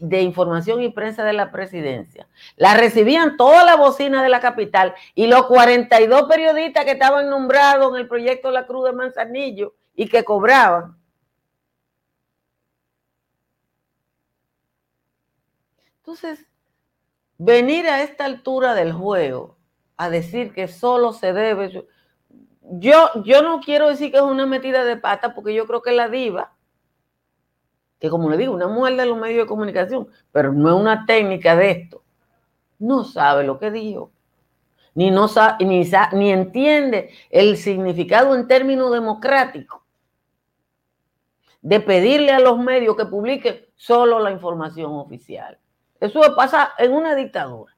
de 0.00 0.22
Información 0.22 0.82
y 0.82 0.90
Prensa 0.90 1.24
de 1.24 1.32
la 1.32 1.50
Presidencia, 1.50 2.28
la 2.56 2.74
recibían 2.74 3.36
toda 3.36 3.64
la 3.64 3.76
bocina 3.76 4.22
de 4.22 4.28
la 4.28 4.40
capital 4.40 4.94
y 5.14 5.26
los 5.26 5.46
42 5.46 6.24
periodistas 6.24 6.84
que 6.84 6.92
estaban 6.92 7.28
nombrados 7.30 7.92
en 7.92 8.00
el 8.00 8.08
proyecto 8.08 8.50
La 8.50 8.66
Cruz 8.66 8.84
de 8.86 8.92
Manzanillo 8.92 9.74
y 9.94 10.08
que 10.08 10.24
cobraban. 10.24 10.96
Entonces, 15.98 16.46
venir 17.36 17.86
a 17.86 18.02
esta 18.02 18.24
altura 18.24 18.74
del 18.74 18.92
juego 18.92 19.58
a 19.96 20.08
decir 20.08 20.52
que 20.52 20.68
solo 20.68 21.12
se 21.12 21.32
debe. 21.32 21.86
Yo, 22.62 23.10
yo 23.24 23.42
no 23.42 23.60
quiero 23.60 23.88
decir 23.88 24.10
que 24.10 24.16
es 24.16 24.22
una 24.22 24.46
metida 24.46 24.84
de 24.84 24.96
pata, 24.96 25.34
porque 25.34 25.52
yo 25.52 25.66
creo 25.66 25.82
que 25.82 25.92
la 25.92 26.08
diva, 26.08 26.54
que 27.98 28.10
como 28.10 28.30
le 28.30 28.36
digo, 28.36 28.54
una 28.54 28.68
mujer 28.68 28.96
de 28.96 29.06
los 29.06 29.18
medios 29.18 29.44
de 29.44 29.48
comunicación, 29.48 30.08
pero 30.32 30.52
no 30.52 30.68
es 30.68 30.74
una 30.74 31.04
técnica 31.06 31.56
de 31.56 31.70
esto, 31.70 32.02
no 32.78 33.04
sabe 33.04 33.44
lo 33.44 33.58
que 33.58 33.70
dijo, 33.70 34.12
ni, 34.94 35.10
no 35.10 35.26
ni, 35.60 35.90
ni 36.12 36.32
entiende 36.32 37.10
el 37.30 37.56
significado 37.56 38.34
en 38.34 38.48
términos 38.48 38.92
democráticos 38.92 39.80
de 41.60 41.80
pedirle 41.80 42.32
a 42.32 42.40
los 42.40 42.58
medios 42.58 42.96
que 42.96 43.06
publiquen 43.06 43.66
solo 43.76 44.20
la 44.20 44.30
información 44.30 44.92
oficial. 44.92 45.58
Eso 46.00 46.20
pasa 46.36 46.72
en 46.78 46.92
una 46.92 47.14
dictadura. 47.14 47.76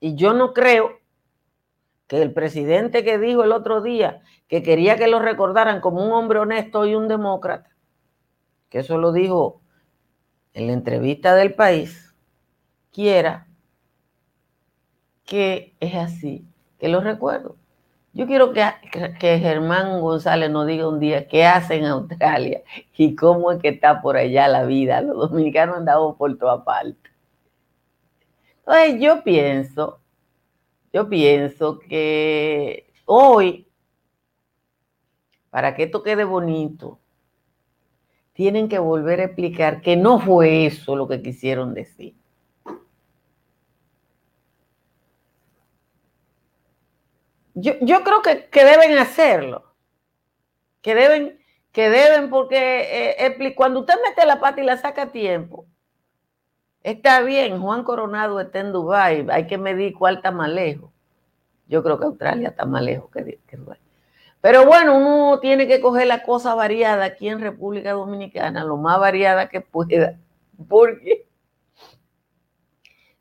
Y 0.00 0.14
yo 0.14 0.32
no 0.32 0.52
creo 0.52 0.98
que 2.06 2.20
el 2.20 2.32
presidente 2.32 3.04
que 3.04 3.18
dijo 3.18 3.44
el 3.44 3.52
otro 3.52 3.80
día 3.82 4.22
que 4.48 4.62
quería 4.62 4.96
que 4.96 5.06
lo 5.06 5.20
recordaran 5.20 5.80
como 5.80 6.04
un 6.04 6.12
hombre 6.12 6.40
honesto 6.40 6.84
y 6.86 6.94
un 6.94 7.06
demócrata, 7.06 7.69
que 8.70 8.78
eso 8.78 8.96
lo 8.96 9.12
dijo 9.12 9.60
en 10.54 10.68
la 10.68 10.72
entrevista 10.72 11.34
del 11.34 11.54
país, 11.54 12.14
quiera 12.92 13.46
que 15.24 15.76
es 15.80 15.94
así, 15.94 16.44
que 16.78 16.88
lo 16.88 17.00
recuerdo. 17.00 17.56
Yo 18.12 18.26
quiero 18.26 18.52
que, 18.52 18.64
que, 19.20 19.38
Germán 19.38 20.00
González 20.00 20.50
nos 20.50 20.66
diga 20.66 20.88
un 20.88 20.98
día 20.98 21.28
qué 21.28 21.44
hace 21.44 21.76
en 21.76 21.84
Australia 21.84 22.62
y 22.96 23.14
cómo 23.14 23.52
es 23.52 23.60
que 23.60 23.68
está 23.68 24.02
por 24.02 24.16
allá 24.16 24.48
la 24.48 24.64
vida. 24.64 25.00
Los 25.00 25.30
dominicanos 25.30 25.76
andamos 25.76 26.16
por 26.16 26.36
toda 26.36 26.64
parte. 26.64 27.10
Entonces 28.58 29.00
yo 29.00 29.22
pienso, 29.22 30.00
yo 30.92 31.08
pienso 31.08 31.78
que 31.78 32.92
hoy 33.04 33.68
para 35.50 35.74
que 35.74 35.84
esto 35.84 36.02
quede 36.02 36.24
bonito, 36.24 36.98
tienen 38.40 38.70
que 38.70 38.78
volver 38.78 39.20
a 39.20 39.24
explicar 39.24 39.82
que 39.82 39.98
no 39.98 40.18
fue 40.18 40.64
eso 40.64 40.96
lo 40.96 41.06
que 41.06 41.20
quisieron 41.20 41.74
decir. 41.74 42.14
Yo, 47.52 47.74
creo 47.78 48.22
que, 48.22 48.64
deben 48.64 48.96
hacerlo, 48.96 49.74
que 50.80 50.94
deben, 50.94 51.38
que 51.70 51.90
deben 51.90 52.30
porque 52.30 53.18
eh, 53.18 53.54
cuando 53.54 53.80
usted 53.80 53.96
mete 54.08 54.24
la 54.24 54.40
pata 54.40 54.62
y 54.62 54.64
la 54.64 54.78
saca 54.78 55.02
a 55.02 55.12
tiempo, 55.12 55.66
está 56.82 57.20
bien, 57.20 57.60
Juan 57.60 57.84
Coronado 57.84 58.40
está 58.40 58.60
en 58.60 58.72
Dubái, 58.72 59.26
hay 59.30 59.46
que 59.48 59.58
medir 59.58 59.92
cuál 59.92 60.16
está 60.16 60.30
más 60.30 60.48
lejos. 60.48 60.90
Yo 61.68 61.82
creo 61.82 61.98
que 61.98 62.06
Australia 62.06 62.48
está 62.48 62.64
más 62.64 62.82
lejos 62.82 63.10
que, 63.10 63.38
que 63.46 63.56
Dubái. 63.58 63.89
Pero 64.40 64.64
bueno, 64.64 64.96
uno 64.96 65.38
tiene 65.40 65.66
que 65.66 65.80
coger 65.80 66.06
la 66.06 66.22
cosa 66.22 66.54
variada 66.54 67.04
aquí 67.04 67.28
en 67.28 67.40
República 67.40 67.92
Dominicana, 67.92 68.64
lo 68.64 68.78
más 68.78 68.98
variada 68.98 69.48
que 69.48 69.60
pueda, 69.60 70.18
porque 70.68 71.26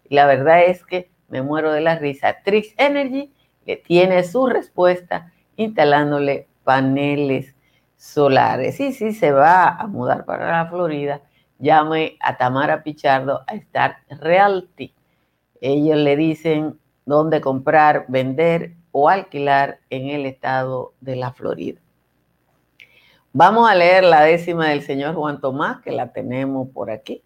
y 0.09 0.15
la 0.15 0.25
verdad 0.25 0.65
es 0.65 0.85
que 0.85 1.09
me 1.29 1.41
muero 1.41 1.71
de 1.71 1.81
la 1.81 1.97
risa. 1.97 2.37
Trix 2.43 2.73
Energy 2.77 3.31
le 3.65 3.77
tiene 3.77 4.23
su 4.23 4.47
respuesta 4.47 5.31
instalándole 5.55 6.47
paneles 6.63 7.55
solares. 7.99 8.79
Y 8.79 8.93
si 8.93 9.11
se 9.11 9.31
va 9.31 9.67
a 9.67 9.85
mudar 9.85 10.25
para 10.25 10.49
la 10.49 10.65
Florida, 10.67 11.21
llame 11.59 12.17
a 12.21 12.37
Tamara 12.37 12.81
Pichardo 12.81 13.43
a 13.45 13.55
Star 13.55 13.97
Realty. 14.09 14.95
Ellos 15.59 15.97
le 15.97 16.15
dicen 16.15 16.79
dónde 17.05 17.41
comprar, 17.41 18.05
vender 18.07 18.73
o 18.91 19.09
alquilar 19.09 19.79
en 19.89 20.09
el 20.09 20.25
estado 20.25 20.93
de 21.01 21.17
la 21.17 21.33
Florida. 21.33 21.79
Vamos 23.33 23.69
a 23.69 23.75
leer 23.75 24.05
la 24.05 24.21
décima 24.21 24.69
del 24.69 24.81
señor 24.81 25.13
Juan 25.15 25.41
Tomás, 25.41 25.81
que 25.81 25.91
la 25.91 26.13
tenemos 26.13 26.69
por 26.69 26.89
aquí. 26.89 27.21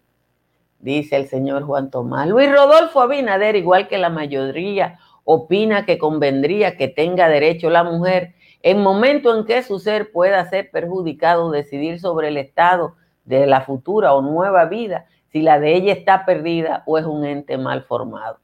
Dice 0.80 1.16
el 1.16 1.28
señor 1.28 1.62
Juan 1.62 1.90
Tomás. 1.90 2.26
Luis 2.28 2.50
Rodolfo 2.50 3.00
Abinader, 3.00 3.54
igual 3.56 3.86
que 3.86 3.96
la 3.96 4.10
mayoría, 4.10 4.98
opina 5.22 5.86
que 5.86 5.98
convendría 5.98 6.76
que 6.76 6.88
tenga 6.88 7.28
derecho 7.28 7.70
la 7.70 7.84
mujer 7.84 8.34
en 8.64 8.82
momento 8.82 9.36
en 9.36 9.44
que 9.44 9.62
su 9.62 9.78
ser 9.78 10.10
pueda 10.10 10.42
ser 10.48 10.70
perjudicado, 10.70 11.50
decidir 11.50 12.00
sobre 12.00 12.28
el 12.28 12.38
estado 12.38 12.94
de 13.26 13.46
la 13.46 13.60
futura 13.60 14.14
o 14.14 14.22
nueva 14.22 14.64
vida, 14.64 15.04
si 15.28 15.42
la 15.42 15.60
de 15.60 15.74
ella 15.74 15.92
está 15.92 16.24
perdida 16.24 16.82
o 16.86 16.96
es 16.96 17.04
un 17.04 17.26
ente 17.26 17.58
mal 17.58 17.82
formado. 17.82 18.38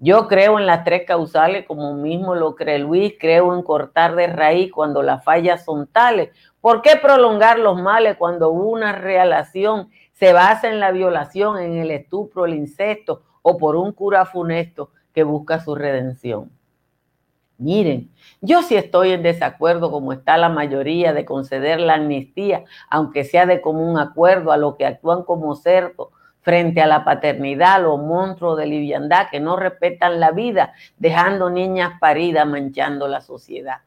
Yo 0.00 0.26
creo 0.26 0.58
en 0.58 0.66
las 0.66 0.82
tres 0.82 1.06
causales, 1.06 1.66
como 1.66 1.94
mismo 1.94 2.34
lo 2.34 2.56
cree 2.56 2.80
Luis, 2.80 3.14
creo 3.16 3.54
en 3.54 3.62
cortar 3.62 4.16
de 4.16 4.26
raíz 4.26 4.72
cuando 4.72 5.04
las 5.04 5.22
fallas 5.22 5.64
son 5.64 5.86
tales. 5.86 6.30
¿Por 6.60 6.82
qué 6.82 6.96
prolongar 7.00 7.60
los 7.60 7.80
males 7.80 8.16
cuando 8.16 8.50
una 8.50 8.90
relación 8.90 9.88
se 10.14 10.32
basa 10.32 10.68
en 10.68 10.80
la 10.80 10.90
violación, 10.90 11.58
en 11.58 11.76
el 11.76 11.92
estupro, 11.92 12.44
el 12.44 12.54
incesto 12.54 13.22
o 13.42 13.56
por 13.56 13.76
un 13.76 13.92
cura 13.92 14.26
funesto 14.26 14.90
que 15.12 15.22
busca 15.22 15.60
su 15.60 15.76
redención? 15.76 16.50
Miren, 17.64 18.10
yo 18.42 18.62
sí 18.62 18.76
estoy 18.76 19.12
en 19.12 19.22
desacuerdo, 19.22 19.90
como 19.90 20.12
está 20.12 20.36
la 20.36 20.50
mayoría, 20.50 21.14
de 21.14 21.24
conceder 21.24 21.80
la 21.80 21.94
amnistía, 21.94 22.64
aunque 22.90 23.24
sea 23.24 23.46
de 23.46 23.62
común 23.62 23.98
acuerdo 23.98 24.52
a 24.52 24.58
los 24.58 24.76
que 24.76 24.84
actúan 24.84 25.22
como 25.22 25.54
cerdos 25.56 26.08
frente 26.42 26.82
a 26.82 26.86
la 26.86 27.06
paternidad, 27.06 27.80
los 27.82 27.98
monstruos 27.98 28.58
de 28.58 28.66
liviandad 28.66 29.30
que 29.30 29.40
no 29.40 29.56
respetan 29.56 30.20
la 30.20 30.30
vida, 30.30 30.74
dejando 30.98 31.48
niñas 31.48 31.92
paridas, 31.98 32.46
manchando 32.46 33.08
la 33.08 33.22
sociedad. 33.22 33.78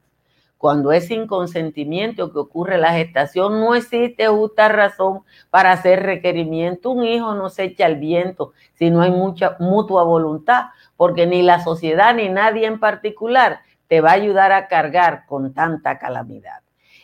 Cuando 0.58 0.92
es 0.92 1.06
sin 1.06 1.28
consentimiento 1.28 2.34
que 2.34 2.40
ocurre 2.40 2.80
la 2.80 2.94
gestación, 2.94 3.60
no 3.60 3.76
existe 3.76 4.28
justa 4.28 4.70
razón 4.70 5.22
para 5.52 5.72
hacer 5.72 6.02
requerimiento. 6.02 6.90
Un 6.90 7.06
hijo 7.06 7.36
no 7.36 7.50
se 7.50 7.66
echa 7.66 7.86
al 7.86 7.98
viento 7.98 8.54
si 8.74 8.90
no 8.90 9.02
hay 9.02 9.12
mucha 9.12 9.56
mutua 9.60 10.04
voluntad, 10.04 10.70
porque 10.96 11.28
ni 11.28 11.44
la 11.44 11.64
sociedad 11.64 12.16
ni 12.16 12.30
nadie 12.30 12.66
en 12.66 12.80
particular 12.80 13.60
te 13.88 14.02
va 14.02 14.12
a 14.12 14.14
ayudar 14.14 14.52
a 14.52 14.68
cargar 14.68 15.26
con 15.26 15.54
tanta 15.54 15.98
calamidad. 15.98 16.62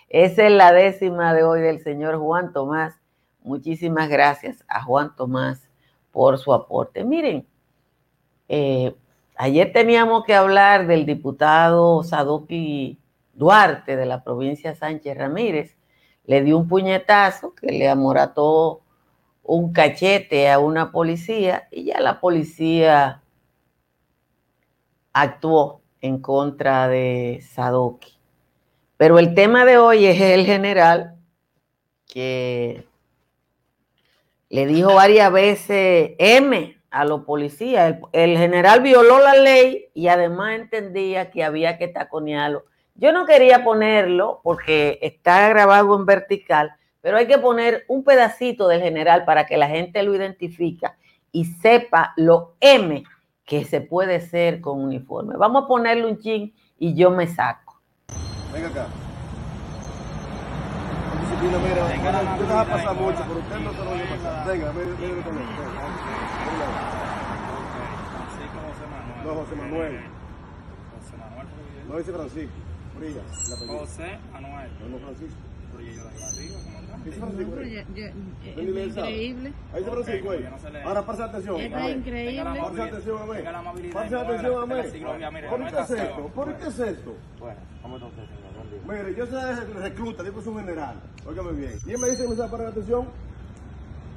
Esa 0.09 0.45
es 0.45 0.51
la 0.51 0.71
décima 0.71 1.33
de 1.33 1.43
hoy 1.43 1.61
del 1.61 1.81
señor 1.81 2.17
Juan 2.19 2.53
Tomás. 2.53 2.99
Muchísimas 3.41 4.09
gracias 4.09 4.63
a 4.67 4.83
Juan 4.83 5.15
Tomás 5.15 5.69
por 6.11 6.37
su 6.37 6.53
aporte. 6.53 7.03
Miren, 7.03 7.47
eh, 8.47 8.95
ayer 9.35 9.71
teníamos 9.73 10.23
que 10.25 10.35
hablar 10.35 10.87
del 10.87 11.05
diputado 11.05 12.03
Sadoki 12.03 12.99
Duarte 13.33 13.95
de 13.95 14.05
la 14.05 14.23
provincia 14.23 14.75
Sánchez 14.75 15.17
Ramírez. 15.17 15.75
Le 16.25 16.43
dio 16.43 16.57
un 16.57 16.67
puñetazo 16.67 17.55
que 17.55 17.71
le 17.71 17.89
amorató 17.89 18.81
un 19.41 19.73
cachete 19.73 20.49
a 20.49 20.59
una 20.59 20.91
policía 20.91 21.67
y 21.71 21.85
ya 21.85 21.99
la 21.99 22.21
policía 22.21 23.21
actuó 25.11 25.82
en 26.03 26.19
contra 26.19 26.89
de 26.89 27.41
Sadoki. 27.41 28.19
Pero 28.97 29.19
el 29.19 29.33
tema 29.33 29.63
de 29.63 29.77
hoy 29.77 30.05
es 30.05 30.19
el 30.19 30.45
general 30.45 31.15
que 32.05 32.85
le 34.49 34.65
dijo 34.67 34.93
varias 34.93 35.31
veces 35.31 36.11
M 36.19 36.77
a 36.91 37.05
los 37.05 37.21
policías. 37.23 37.95
El, 38.11 38.37
general 38.37 38.81
violó 38.81 39.19
la 39.19 39.35
ley 39.35 39.85
y 39.93 40.09
además 40.09 40.59
entendía 40.59 41.31
que 41.31 41.41
había 41.41 41.77
que 41.77 41.87
taconearlo. 41.87 42.65
Yo 42.95 43.13
no 43.13 43.25
quería 43.25 43.63
ponerlo 43.63 44.41
porque 44.43 44.99
está 45.01 45.47
grabado 45.47 45.97
en 45.97 46.05
vertical, 46.05 46.73
pero 46.99 47.15
hay 47.15 47.27
que 47.27 47.37
poner 47.37 47.85
un 47.87 48.03
pedacito 48.03 48.67
del 48.67 48.81
general 48.81 49.23
para 49.23 49.45
que 49.45 49.55
la 49.55 49.69
gente 49.69 50.03
lo 50.03 50.13
identifica 50.13 50.97
y 51.31 51.45
sepa 51.45 52.13
lo 52.17 52.55
M 52.59 53.05
que 53.45 53.65
se 53.65 53.81
puede 53.81 54.21
ser 54.21 54.61
con 54.61 54.79
uniforme. 54.81 55.35
Vamos 55.37 55.63
a 55.63 55.67
ponerle 55.67 56.05
un 56.05 56.17
chin 56.19 56.53
y 56.77 56.95
yo 56.95 57.11
me 57.11 57.27
saco. 57.27 57.81
Venga 58.53 58.67
acá. 58.67 58.87
Mira, 61.41 61.59
mira, 61.59 61.83
usted 61.83 62.49
va 62.49 62.61
a 62.61 62.65
pasar 62.65 62.95
mucho, 62.95 63.19
pero 63.27 63.39
usted 63.39 63.59
no 63.59 63.73
se 63.73 63.77
lo 63.79 63.89
voy 63.89 63.99
a 63.99 64.09
pasar. 64.09 64.47
Venga, 64.47 64.71
mire, 64.71 64.85
mire, 64.85 65.15
mire. 65.15 65.23
No, 69.25 69.35
José 69.35 69.55
Manuel. 69.55 69.99
José 70.99 71.17
Manuel 71.17 71.47
No 71.89 71.97
dice 71.97 72.11
Francisco. 72.13 72.53
Brilla. 72.97 73.21
José 73.67 74.19
Manuel. 74.31 74.71
No, 74.79 74.89
no, 74.89 74.99
Francisco. 74.99 75.52
Yo 77.03 77.11
No, 77.11 77.27
es 77.35 78.87
increíble. 78.87 79.53
Ahí 79.73 79.83
no 79.83 80.03
sé 80.03 80.71
leer. 80.71 80.87
Ahora 80.87 81.05
pasa 81.05 81.25
atención. 81.25 81.59
Es 81.59 81.95
increíble. 81.95 82.43
Pasa 82.61 82.83
atención 82.83 83.21
a 83.21 83.25
mí. 83.25 83.89
Pasa 83.91 84.09
no 84.09 84.19
atención 84.19 84.63
a 84.63 84.65
mí. 84.65 85.41
¿Por 85.49 85.59
no 85.59 85.65
qué 85.65 85.69
está 85.71 85.83
es 85.83 85.91
esto? 85.91 86.27
¿Por 86.33 86.55
qué 86.55 86.67
es 86.67 86.79
esto? 86.79 87.15
Bueno, 87.39 87.59
¿cómo 87.81 87.95
está 87.97 88.07
usted, 88.07 88.23
señor? 88.23 88.43
Mire, 88.87 89.15
yo 89.15 89.25
soy 89.27 89.55
recluta, 89.81 90.23
yo 90.23 90.41
soy 90.41 90.53
un 90.53 90.59
general. 90.59 90.95
Óigame 91.27 91.51
bien. 91.53 91.73
Y 91.85 91.91
él 91.91 91.97
me 91.99 92.09
dice 92.09 92.23
que 92.23 92.29
me 92.29 92.35
sabe 92.35 92.49
parar 92.51 92.67
atención. 92.67 93.07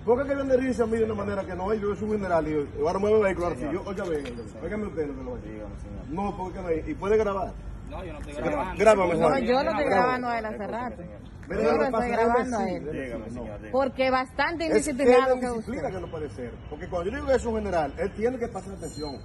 ¿Por 0.05 0.23
qué 0.23 0.29
que 0.29 0.35
viene 0.37 0.57
risa 0.57 0.85
a 0.85 0.87
mí 0.87 0.99
de 0.99 1.05
una 1.05 1.14
manera 1.14 1.45
que 1.45 1.55
no? 1.57 1.75
Yo 1.75 1.95
soy 1.97 2.09
un 2.09 2.12
general 2.16 2.47
y 2.47 2.53
yo, 2.53 2.87
ahora 2.87 2.99
mueve 3.01 3.16
el 3.19 3.23
vehículo. 3.25 3.47
Ahora 3.47 3.59
sí, 3.59 3.66
yo, 3.73 3.83
óigame 3.85 4.16
bien. 4.19 4.35
Óigame 4.62 4.87
usted 4.87 5.07
lo 5.09 5.16
que 5.16 5.23
lo 5.25 5.35
a 5.35 5.40
señor. 5.40 5.69
No, 6.11 6.37
porque 6.37 6.61
me. 6.61 6.90
Y 6.90 6.95
puede 6.95 7.16
grabar. 7.16 7.53
No, 7.90 8.05
yo 8.05 8.12
no 8.12 8.19
estoy 8.21 8.35
Gra- 8.35 8.45
grabando. 8.45 8.79
Grábame, 8.79 9.14
No, 9.14 9.38
yo 9.38 9.62
lo 9.64 9.71
estoy 9.71 9.85
grabando 9.85 10.29
a 10.29 10.38
él 10.38 10.47
hace 10.47 10.66
rato. 10.66 11.03
Mire, 11.48 11.62
Yo 11.62 11.72
lo 11.72 11.78
lo 11.78 11.85
que 11.85 11.90
pasa 11.92 12.06
estoy 12.06 12.11
es 12.12 12.18
que 12.18 12.24
grabando 12.24 12.56
a 12.59 12.64
sí, 12.64 12.74
él. 12.74 12.92
Dígame, 12.92 13.24
señor. 13.30 13.44
dígame. 13.44 13.68
Porque 13.70 14.11
bastante 14.11 14.64
Es 14.64 14.70
que 14.70 14.76
indisciplinado 14.78 15.35
que 15.40 15.46
disciplina 15.48 15.82
usted. 15.82 15.94
que 15.94 16.00
no 16.00 16.11
puede 16.11 16.30
ser. 16.30 16.52
Porque 16.70 16.88
cuando 16.88 17.11
yo 17.11 17.16
digo 17.16 17.28
que 17.28 17.35
es 17.35 17.44
un 17.44 17.54
general, 17.56 17.92
él 17.98 18.12
tiene 18.14 18.38
que 18.38 18.48
pasar 18.48 18.74
atención 18.74 19.16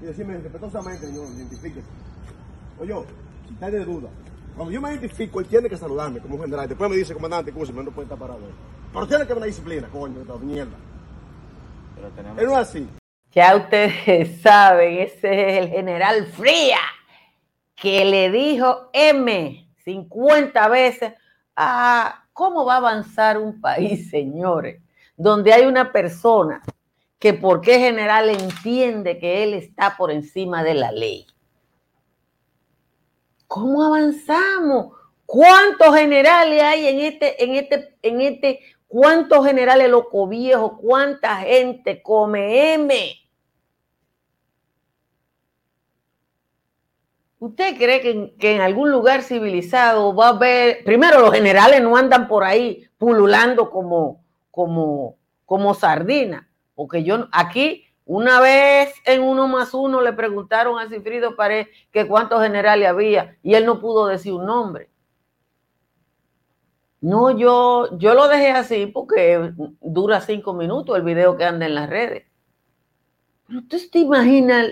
y 0.00 0.04
decirme 0.06 0.38
respetuosamente, 0.38 1.06
señor, 1.06 1.26
identifíquese. 1.36 1.86
Oye, 2.78 2.94
si 3.48 3.54
está 3.54 3.70
de 3.70 3.84
duda, 3.84 4.08
cuando 4.56 4.72
yo 4.72 4.80
me 4.80 4.90
identifico, 4.90 5.40
él 5.40 5.46
tiene 5.46 5.68
que 5.68 5.76
saludarme 5.76 6.20
como 6.20 6.36
un 6.36 6.42
general. 6.42 6.68
Después 6.68 6.90
me 6.90 6.96
dice, 6.96 7.14
comandante, 7.14 7.50
escúchame, 7.50 7.82
no 7.82 7.90
puede 7.90 8.04
estar 8.06 8.18
parado. 8.18 8.40
ahí". 8.40 8.54
Pero 8.92 9.06
tiene 9.08 9.24
que 9.26 9.32
haber 9.32 9.38
una 9.38 9.46
disciplina, 9.46 9.88
coño, 9.90 10.20
esta 10.20 10.36
mierda. 10.36 10.76
Pero 11.96 12.08
tenemos... 12.10 12.38
Él 12.38 12.46
no 12.46 12.52
es 12.52 12.58
así. 12.58 12.88
Ya 13.32 13.56
ustedes 13.56 14.40
saben, 14.42 14.98
ese 15.00 15.48
es 15.50 15.58
el 15.64 15.68
general 15.70 16.26
Fría, 16.26 16.78
que 17.74 18.04
le 18.04 18.30
dijo 18.30 18.90
M 18.92 19.68
50 19.84 20.68
veces 20.68 21.12
cómo 22.32 22.64
va 22.64 22.74
a 22.74 22.78
avanzar 22.78 23.38
un 23.38 23.60
país, 23.60 24.10
señores, 24.10 24.80
donde 25.16 25.52
hay 25.52 25.66
una 25.66 25.92
persona 25.92 26.62
que 27.18 27.32
porque 27.32 27.76
es 27.76 27.78
general 27.78 28.28
entiende 28.28 29.18
que 29.18 29.44
él 29.44 29.54
está 29.54 29.96
por 29.96 30.10
encima 30.10 30.62
de 30.62 30.74
la 30.74 30.92
ley. 30.92 31.26
¿Cómo 33.46 33.82
avanzamos? 33.82 34.92
¿Cuántos 35.24 35.94
generales 35.96 36.62
hay 36.62 36.86
en 36.86 37.00
este, 37.00 37.42
en 37.42 37.54
este, 37.54 37.96
en 38.02 38.20
este, 38.20 38.60
cuántos 38.88 39.46
generales 39.46 39.88
loco 39.88 40.28
viejos, 40.28 40.72
cuánta 40.80 41.36
gente 41.36 42.02
come 42.02 42.74
M? 42.74 42.94
¿Usted 47.44 47.76
cree 47.76 48.00
que 48.00 48.54
en, 48.54 48.60
algún 48.62 48.90
lugar 48.90 49.22
civilizado 49.22 50.14
va 50.14 50.28
a 50.28 50.30
haber, 50.30 50.82
primero 50.82 51.20
los 51.20 51.30
generales 51.30 51.82
no 51.82 51.94
andan 51.94 52.26
por 52.26 52.42
ahí 52.42 52.88
pululando 52.96 53.68
como, 53.68 54.24
como, 54.50 55.18
como 55.44 55.74
sardina? 55.74 56.48
Porque 56.74 57.04
yo 57.04 57.28
aquí, 57.32 57.84
una 58.06 58.40
vez 58.40 58.94
en 59.04 59.22
uno 59.22 59.46
más 59.46 59.74
uno 59.74 60.00
le 60.00 60.14
preguntaron 60.14 60.78
a 60.78 60.88
Cifrido 60.88 61.36
Pared 61.36 61.66
que 61.92 62.08
cuántos 62.08 62.42
generales 62.42 62.88
había 62.88 63.36
y 63.42 63.52
él 63.52 63.66
no 63.66 63.78
pudo 63.78 64.06
decir 64.06 64.32
un 64.32 64.46
nombre. 64.46 64.88
No, 67.02 67.30
yo, 67.30 67.98
yo 67.98 68.14
lo 68.14 68.26
dejé 68.26 68.52
así 68.52 68.86
porque 68.86 69.52
dura 69.82 70.22
cinco 70.22 70.54
minutos 70.54 70.96
el 70.96 71.02
video 71.02 71.36
que 71.36 71.44
anda 71.44 71.66
en 71.66 71.74
las 71.74 71.90
redes. 71.90 72.24
Pero 73.46 73.58
usted 73.58 73.76
se 73.92 73.98
imagina 73.98 74.64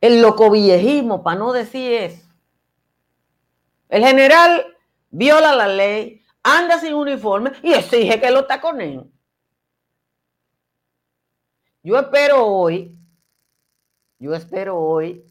el, 0.00 0.22
loco 0.22 0.50
viejismo, 0.50 1.22
para 1.22 1.38
no 1.38 1.52
decir 1.52 1.92
eso. 1.92 2.26
El 3.88 4.04
general 4.04 4.76
viola 5.10 5.54
la 5.54 5.68
ley, 5.68 6.22
anda 6.42 6.78
sin 6.78 6.94
uniforme 6.94 7.52
y 7.62 7.72
exige 7.72 8.20
que 8.20 8.30
lo 8.30 8.46
taconen. 8.46 9.10
Yo 11.82 11.98
espero 11.98 12.44
hoy, 12.44 12.98
yo 14.18 14.34
espero 14.34 14.76
hoy, 14.76 15.24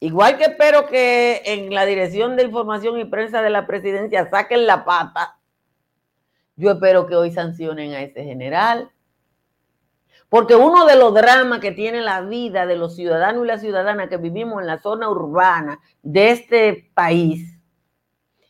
igual 0.00 0.38
que 0.38 0.44
espero 0.44 0.86
que 0.86 1.42
en 1.44 1.74
la 1.74 1.84
Dirección 1.84 2.36
de 2.36 2.44
Información 2.44 2.98
y 2.98 3.04
Prensa 3.04 3.42
de 3.42 3.50
la 3.50 3.66
Presidencia 3.66 4.30
saquen 4.30 4.66
la 4.66 4.84
pata, 4.84 5.38
yo 6.56 6.70
espero 6.70 7.06
que 7.06 7.16
hoy 7.16 7.32
sancionen 7.32 7.92
a 7.92 8.02
ese 8.02 8.24
general. 8.24 8.90
Porque 10.28 10.56
uno 10.56 10.86
de 10.86 10.96
los 10.96 11.14
dramas 11.14 11.60
que 11.60 11.72
tiene 11.72 12.00
la 12.00 12.20
vida 12.22 12.66
de 12.66 12.76
los 12.76 12.96
ciudadanos 12.96 13.44
y 13.44 13.46
las 13.46 13.60
ciudadanas 13.60 14.08
que 14.08 14.16
vivimos 14.16 14.60
en 14.60 14.66
la 14.66 14.78
zona 14.80 15.08
urbana 15.08 15.80
de 16.02 16.30
este 16.30 16.90
país 16.94 17.58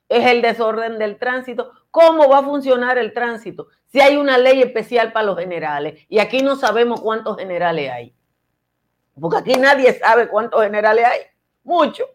es 0.08 0.26
el 0.26 0.42
desorden 0.42 0.98
del 0.98 1.18
tránsito. 1.18 1.72
¿Cómo 1.90 2.28
va 2.28 2.38
a 2.38 2.42
funcionar 2.42 2.98
el 2.98 3.12
tránsito 3.12 3.68
si 3.86 4.00
hay 4.00 4.16
una 4.16 4.38
ley 4.38 4.62
especial 4.62 5.12
para 5.12 5.26
los 5.26 5.38
generales? 5.38 6.04
Y 6.08 6.18
aquí 6.18 6.42
no 6.42 6.56
sabemos 6.56 7.00
cuántos 7.00 7.36
generales 7.36 7.90
hay. 7.90 8.14
Porque 9.20 9.38
aquí 9.38 9.54
nadie 9.54 9.92
sabe 9.92 10.28
cuántos 10.28 10.62
generales 10.62 11.04
hay. 11.04 11.20
Muchos. 11.62 12.08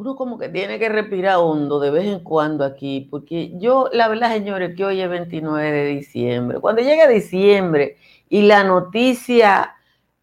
Uno 0.00 0.16
como 0.16 0.38
que 0.38 0.48
tiene 0.48 0.78
que 0.78 0.88
respirar 0.88 1.36
hondo 1.36 1.78
de 1.78 1.90
vez 1.90 2.06
en 2.06 2.20
cuando 2.20 2.64
aquí, 2.64 3.06
porque 3.10 3.52
yo, 3.58 3.90
la 3.92 4.08
verdad, 4.08 4.32
señores, 4.32 4.74
que 4.74 4.82
hoy 4.82 4.98
es 4.98 5.10
29 5.10 5.70
de 5.70 5.84
diciembre. 5.88 6.58
Cuando 6.58 6.80
llega 6.80 7.06
diciembre 7.06 7.98
y 8.30 8.40
la 8.40 8.64
noticia 8.64 9.74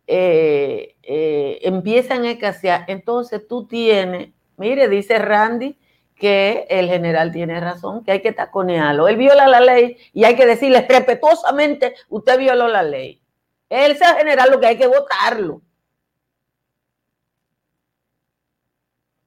eh, 0.08 0.96
eh, 1.04 1.60
empiezan 1.62 2.24
a 2.24 2.32
escasear, 2.32 2.86
entonces 2.88 3.48
tú 3.48 3.68
tienes, 3.68 4.30
mire, 4.58 4.90
dice 4.90 5.20
Randy 5.20 5.78
que 6.16 6.66
el 6.72 6.88
general 6.88 7.32
tiene 7.32 7.60
razón, 7.60 8.04
que 8.04 8.14
hay 8.14 8.22
que 8.24 8.32
taconearlo. 8.32 9.08
Él 9.08 9.18
viola 9.18 9.48
la 9.48 9.62
ley 9.62 9.96
y 10.12 10.24
hay 10.24 10.36
que 10.36 10.48
decirle 10.48 10.88
respetuosamente, 10.90 11.94
usted 12.10 12.40
violó 12.40 12.68
la 12.68 12.82
ley. 12.82 13.22
Él 13.70 13.92
es 13.92 14.02
el 14.02 14.16
general, 14.16 14.50
lo 14.50 14.60
que 14.60 14.66
hay 14.66 14.78
que 14.80 14.88
votarlo. 14.88 15.62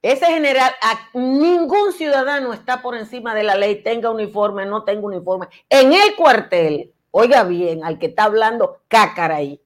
Ese 0.01 0.25
general, 0.25 0.71
ningún 1.13 1.93
ciudadano 1.93 2.53
está 2.53 2.81
por 2.81 2.95
encima 2.95 3.35
de 3.35 3.43
la 3.43 3.55
ley, 3.55 3.83
tenga 3.83 4.09
uniforme, 4.09 4.65
no 4.65 4.83
tenga 4.83 5.05
uniforme. 5.05 5.47
En 5.69 5.93
el 5.93 6.15
cuartel, 6.15 6.91
oiga 7.11 7.43
bien, 7.43 7.83
al 7.83 7.99
que 7.99 8.07
está 8.07 8.23
hablando 8.23 8.81
cácara 8.87 9.35
ahí, 9.35 9.61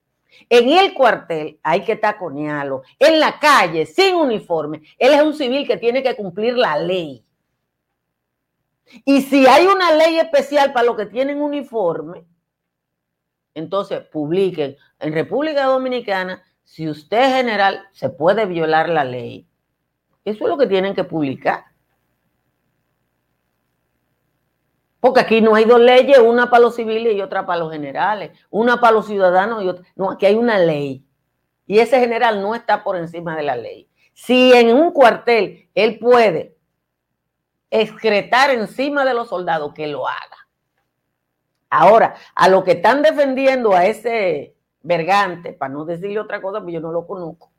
en 0.49 0.69
el 0.69 0.93
cuartel 0.93 1.59
hay 1.63 1.85
que 1.85 1.95
taconearlo. 1.95 2.83
En 2.99 3.19
la 3.19 3.39
calle, 3.39 3.85
sin 3.85 4.15
uniforme, 4.15 4.81
él 4.97 5.13
es 5.13 5.21
un 5.21 5.33
civil 5.33 5.65
que 5.65 5.77
tiene 5.77 6.03
que 6.03 6.15
cumplir 6.15 6.57
la 6.57 6.77
ley. 6.77 7.23
Y 9.05 9.21
si 9.21 9.47
hay 9.47 9.65
una 9.65 9.91
ley 9.95 10.19
especial 10.19 10.73
para 10.73 10.85
los 10.85 10.97
que 10.97 11.05
tienen 11.05 11.41
uniforme, 11.41 12.25
entonces 13.53 14.01
publiquen 14.01 14.75
en 14.99 15.13
República 15.13 15.65
Dominicana, 15.65 16.43
si 16.63 16.89
usted 16.89 17.23
es 17.23 17.35
general, 17.35 17.87
se 17.93 18.09
puede 18.09 18.45
violar 18.45 18.89
la 18.89 19.03
ley. 19.03 19.47
Eso 20.25 20.43
es 20.43 20.49
lo 20.49 20.57
que 20.57 20.67
tienen 20.67 20.95
que 20.95 21.03
publicar. 21.03 21.65
Porque 24.99 25.19
aquí 25.19 25.39
no 25.39 25.53
hay 25.53 25.65
dos 25.65 25.79
leyes, 25.79 26.17
una 26.17 26.49
para 26.49 26.63
los 26.63 26.75
civiles 26.75 27.15
y 27.15 27.21
otra 27.21 27.45
para 27.45 27.59
los 27.59 27.71
generales, 27.71 28.31
una 28.49 28.81
para 28.81 28.93
los 28.93 29.05
ciudadanos 29.05 29.63
y 29.63 29.67
otra. 29.67 29.85
No, 29.95 30.09
aquí 30.09 30.25
hay 30.25 30.33
una 30.33 30.57
ley. 30.57 31.05
Y 31.67 31.77
ese 31.77 31.99
general 31.99 32.41
no 32.41 32.55
está 32.55 32.83
por 32.83 32.97
encima 32.97 33.35
de 33.37 33.43
la 33.43 33.55
ley. 33.55 33.87
Si 34.15 34.51
en 34.53 34.75
un 34.75 34.91
cuartel 34.91 35.69
él 35.75 35.99
puede 35.99 36.57
excretar 37.69 38.49
encima 38.49 39.05
de 39.05 39.13
los 39.13 39.29
soldados, 39.29 39.73
que 39.73 39.85
lo 39.85 40.07
haga. 40.07 40.47
Ahora, 41.69 42.15
a 42.33 42.49
lo 42.49 42.63
que 42.63 42.71
están 42.71 43.03
defendiendo 43.03 43.73
a 43.75 43.85
ese 43.85 44.55
vergante, 44.81 45.53
para 45.53 45.73
no 45.73 45.85
decirle 45.85 46.19
otra 46.19 46.41
cosa, 46.41 46.59
porque 46.59 46.73
yo 46.73 46.79
no 46.79 46.91
lo 46.91 47.05
conozco. 47.05 47.51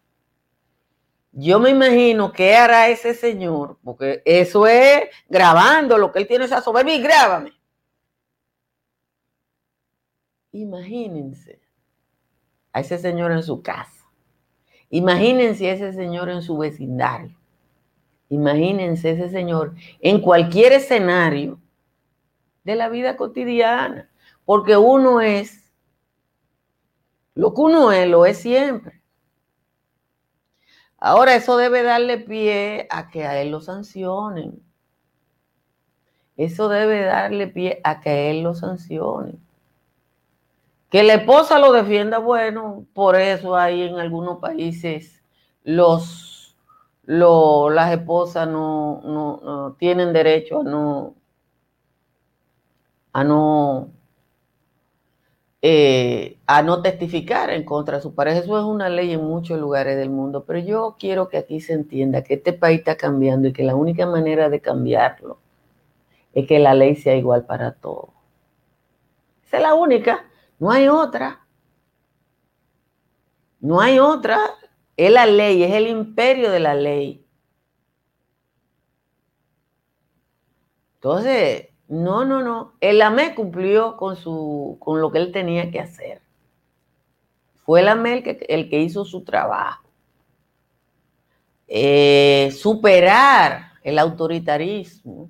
Yo 1.33 1.61
me 1.61 1.71
imagino 1.71 2.33
qué 2.33 2.57
hará 2.57 2.89
ese 2.89 3.15
señor, 3.15 3.79
porque 3.85 4.23
eso 4.25 4.67
es 4.67 5.05
grabando 5.29 5.99
lo 5.99 6.11
que 6.11 6.21
él 6.21 6.27
tiene 6.27 6.47
esa 6.47 6.63
soberbia 6.63 6.95
y 6.95 7.03
grábame. 7.03 7.53
Imagínense 10.53 11.61
a 12.73 12.81
ese 12.81 12.99
señor 12.99 13.33
en 13.33 13.43
su 13.43 13.63
casa. 13.63 14.07
Imagínense 14.89 15.69
a 15.69 15.75
ese 15.75 15.93
señor 15.93 16.31
en 16.31 16.43
su 16.43 16.57
vecindario. 16.57 17.37
Imagínense 18.29 19.11
ese 19.11 19.29
señor 19.29 19.75
en 20.01 20.21
cualquier 20.21 20.73
escenario 20.73 21.61
de 22.65 22.75
la 22.75 22.89
vida 22.89 23.17
cotidiana, 23.17 24.11
porque 24.45 24.77
uno 24.77 25.21
es, 25.21 25.73
lo 27.35 27.55
que 27.55 27.61
uno 27.61 27.93
es, 27.93 28.09
lo 28.09 28.27
es 28.27 28.39
siempre. 28.39 29.01
Ahora 30.99 31.35
eso 31.35 31.57
debe 31.57 31.83
darle 31.83 32.19
pie 32.19 32.87
a 32.91 33.09
que 33.09 33.25
a 33.27 33.41
él 33.41 33.51
lo 33.51 33.61
sancionen. 33.61 34.63
eso 36.37 36.69
debe 36.69 37.01
darle 37.05 37.49
pie 37.49 37.81
a 37.83 38.01
que 38.01 38.31
él 38.31 38.43
lo 38.43 38.55
sancione. 38.55 39.39
Que 40.91 41.03
la 41.03 41.15
esposa 41.15 41.59
lo 41.59 41.73
defienda, 41.73 42.19
bueno, 42.19 42.87
por 42.95 43.17
eso 43.17 43.57
hay 43.57 43.83
en 43.83 43.99
algunos 43.99 44.39
países 44.39 45.23
los, 45.65 46.57
lo- 47.05 47.71
las 47.71 47.93
esposas 47.93 48.47
no, 48.49 49.01
no- 49.05 49.41
no 49.43 49.73
tienen 49.75 50.13
derecho 50.13 50.61
a 50.61 50.65
no, 50.65 51.15
a 53.13 53.25
no, 53.25 53.91
eh, 55.63 56.36
a 56.47 56.63
no 56.63 56.83
testificar 56.83 57.51
en 57.51 57.65
contra 57.65 57.97
de 57.97 58.03
su 58.03 58.15
pareja. 58.15 58.39
Eso 58.39 58.59
es 58.59 58.65
una 58.65 58.89
ley 58.89 59.13
en 59.13 59.25
muchos 59.25 59.59
lugares 59.59 59.97
del 59.97 60.11
mundo, 60.11 60.45
pero 60.47 60.61
yo 60.61 60.97
quiero 60.99 61.29
que 61.29 61.39
aquí 61.39 61.61
se 61.61 61.73
entienda 61.73 62.23
que 62.23 62.35
este 62.35 62.53
país 62.53 62.81
está 62.81 62.97
cambiando 62.97 63.49
y 63.49 63.53
que 63.53 63.65
la 63.65 63.75
única 63.75 64.07
manera 64.07 64.49
de 64.49 64.61
cambiarlo 64.61 65.39
es 66.35 66.47
que 66.47 66.59
la 66.59 66.75
ley 66.75 66.97
sea 66.97 67.17
igual 67.17 67.47
para 67.47 67.73
todos. 67.73 68.11
Esa 69.45 69.59
es 69.59 69.63
la 69.63 69.75
única, 69.75 70.27
no 70.59 70.71
hay 70.71 70.89
otra. 70.89 71.47
No 73.61 73.81
hay 73.81 73.99
otra. 73.99 74.39
Es 74.97 75.11
la 75.11 75.27
ley, 75.27 75.63
es 75.63 75.73
el 75.73 75.89
imperio 75.89 76.51
de 76.51 76.61
la 76.61 76.75
ley. 76.75 77.27
Entonces, 80.97 81.69
no, 81.89 82.25
no, 82.25 82.43
no. 82.43 82.75
El 82.81 83.01
AME 83.03 83.35
cumplió 83.35 83.97
con, 83.97 84.17
su, 84.17 84.77
con 84.81 85.01
lo 85.01 85.11
que 85.13 85.19
él 85.19 85.33
tenía 85.33 85.71
que 85.71 85.81
hacer. 85.81 86.26
Fue 87.67 87.81
el 87.81 87.89
AME 87.89 88.15
el 88.15 88.23
que, 88.23 88.47
el 88.49 88.71
que 88.71 88.81
hizo 88.81 89.05
su 89.05 89.25
trabajo. 89.25 89.85
Eh, 91.67 92.53
superar 92.57 93.73
el 93.83 93.99
autoritarismo 93.99 95.29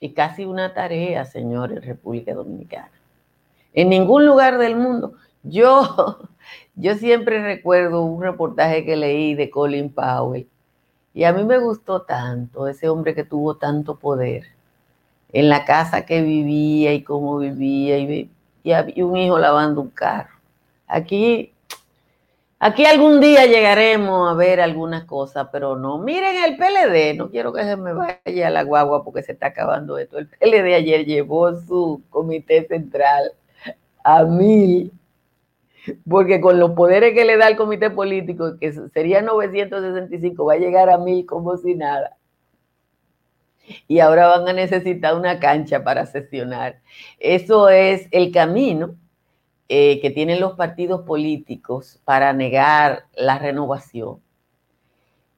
y 0.00 0.12
casi 0.12 0.44
una 0.44 0.74
tarea, 0.74 1.24
señores, 1.24 1.86
República 1.86 2.34
Dominicana. 2.34 2.90
En 3.72 3.88
ningún 3.88 4.26
lugar 4.26 4.58
del 4.58 4.74
mundo. 4.74 5.14
Yo, 5.44 6.18
yo 6.74 6.94
siempre 6.96 7.40
recuerdo 7.40 8.02
un 8.02 8.20
reportaje 8.20 8.84
que 8.84 8.96
leí 8.96 9.34
de 9.34 9.48
Colin 9.48 9.88
Powell 9.88 10.48
y 11.14 11.22
a 11.22 11.32
mí 11.32 11.44
me 11.44 11.58
gustó 11.58 12.02
tanto 12.02 12.66
ese 12.66 12.88
hombre 12.88 13.14
que 13.14 13.22
tuvo 13.22 13.56
tanto 13.56 13.96
poder 13.96 14.46
en 15.32 15.48
la 15.48 15.64
casa 15.64 16.04
que 16.04 16.22
vivía 16.22 16.92
y 16.92 17.04
cómo 17.04 17.38
vivía 17.38 17.98
y, 17.98 18.30
y 18.64 18.72
había 18.72 19.06
un 19.06 19.16
hijo 19.16 19.38
lavando 19.38 19.80
un 19.80 19.90
carro. 19.90 20.32
Aquí, 20.86 21.51
aquí 22.62 22.86
algún 22.86 23.20
día 23.20 23.44
llegaremos 23.46 24.30
a 24.30 24.34
ver 24.34 24.60
algunas 24.60 25.04
cosas, 25.04 25.48
pero 25.50 25.76
no. 25.76 25.98
Miren 25.98 26.44
el 26.44 26.56
PLD, 26.56 27.16
no 27.18 27.28
quiero 27.28 27.52
que 27.52 27.64
se 27.64 27.76
me 27.76 27.92
vaya 27.92 28.50
la 28.50 28.62
guagua 28.62 29.04
porque 29.04 29.22
se 29.22 29.32
está 29.32 29.48
acabando 29.48 29.98
esto. 29.98 30.18
El 30.18 30.28
PLD 30.28 30.74
ayer 30.74 31.04
llevó 31.04 31.52
su 31.60 32.02
comité 32.08 32.66
central 32.68 33.32
a 34.04 34.24
mil, 34.24 34.92
porque 36.08 36.40
con 36.40 36.60
los 36.60 36.70
poderes 36.70 37.14
que 37.14 37.24
le 37.24 37.36
da 37.36 37.48
el 37.48 37.56
comité 37.56 37.90
político, 37.90 38.56
que 38.60 38.72
sería 38.94 39.22
965, 39.22 40.44
va 40.44 40.54
a 40.54 40.58
llegar 40.58 40.88
a 40.88 40.98
mil 40.98 41.26
como 41.26 41.56
si 41.56 41.74
nada 41.74 42.16
y 43.88 44.00
ahora 44.00 44.26
van 44.26 44.48
a 44.48 44.52
necesitar 44.52 45.14
una 45.14 45.38
cancha 45.38 45.82
para 45.84 46.06
sesionar. 46.06 46.80
Eso 47.18 47.68
es 47.68 48.08
el 48.10 48.32
camino 48.32 48.96
eh, 49.74 50.00
que 50.02 50.10
tienen 50.10 50.38
los 50.38 50.52
partidos 50.52 51.00
políticos 51.00 51.98
para 52.04 52.34
negar 52.34 53.06
la 53.14 53.38
renovación. 53.38 54.20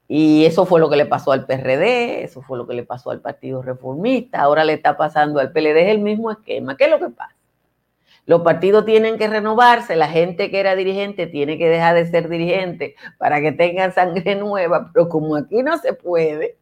Y 0.08 0.44
eso 0.44 0.66
fue 0.66 0.80
lo 0.80 0.90
que 0.90 0.96
le 0.96 1.06
pasó 1.06 1.30
al 1.30 1.46
PRD, 1.46 2.24
eso 2.24 2.42
fue 2.42 2.58
lo 2.58 2.66
que 2.66 2.74
le 2.74 2.82
pasó 2.82 3.12
al 3.12 3.20
Partido 3.20 3.62
Reformista, 3.62 4.40
ahora 4.40 4.64
le 4.64 4.72
está 4.72 4.96
pasando 4.96 5.38
al 5.38 5.52
PLD, 5.52 5.82
es 5.82 5.88
el 5.90 6.00
mismo 6.00 6.32
esquema. 6.32 6.76
¿Qué 6.76 6.86
es 6.86 6.90
lo 6.90 6.98
que 6.98 7.10
pasa? 7.10 7.36
Los 8.26 8.42
partidos 8.42 8.84
tienen 8.84 9.18
que 9.18 9.28
renovarse, 9.28 9.94
la 9.94 10.08
gente 10.08 10.50
que 10.50 10.58
era 10.58 10.74
dirigente 10.74 11.28
tiene 11.28 11.56
que 11.56 11.68
dejar 11.68 11.94
de 11.94 12.06
ser 12.10 12.28
dirigente 12.28 12.96
para 13.18 13.40
que 13.40 13.52
tengan 13.52 13.92
sangre 13.92 14.34
nueva, 14.34 14.90
pero 14.92 15.08
como 15.08 15.36
aquí 15.36 15.62
no 15.62 15.78
se 15.78 15.92
puede, 15.92 16.58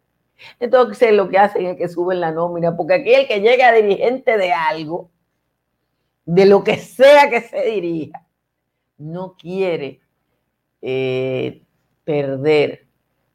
entonces 0.60 1.14
lo 1.14 1.30
que 1.30 1.38
hacen 1.38 1.64
es 1.64 1.78
que 1.78 1.88
suben 1.88 2.20
la 2.20 2.32
nómina, 2.32 2.76
porque 2.76 2.94
aquí 2.96 3.14
el 3.14 3.26
que 3.26 3.40
llega 3.40 3.68
a 3.68 3.72
dirigente 3.72 4.36
de 4.36 4.52
algo, 4.52 5.08
de 6.24 6.46
lo 6.46 6.62
que 6.64 6.76
sea 6.76 7.30
que 7.30 7.40
se 7.40 7.62
dirija, 7.64 8.26
no 8.98 9.34
quiere 9.36 10.00
eh, 10.80 11.62
perder 12.04 12.86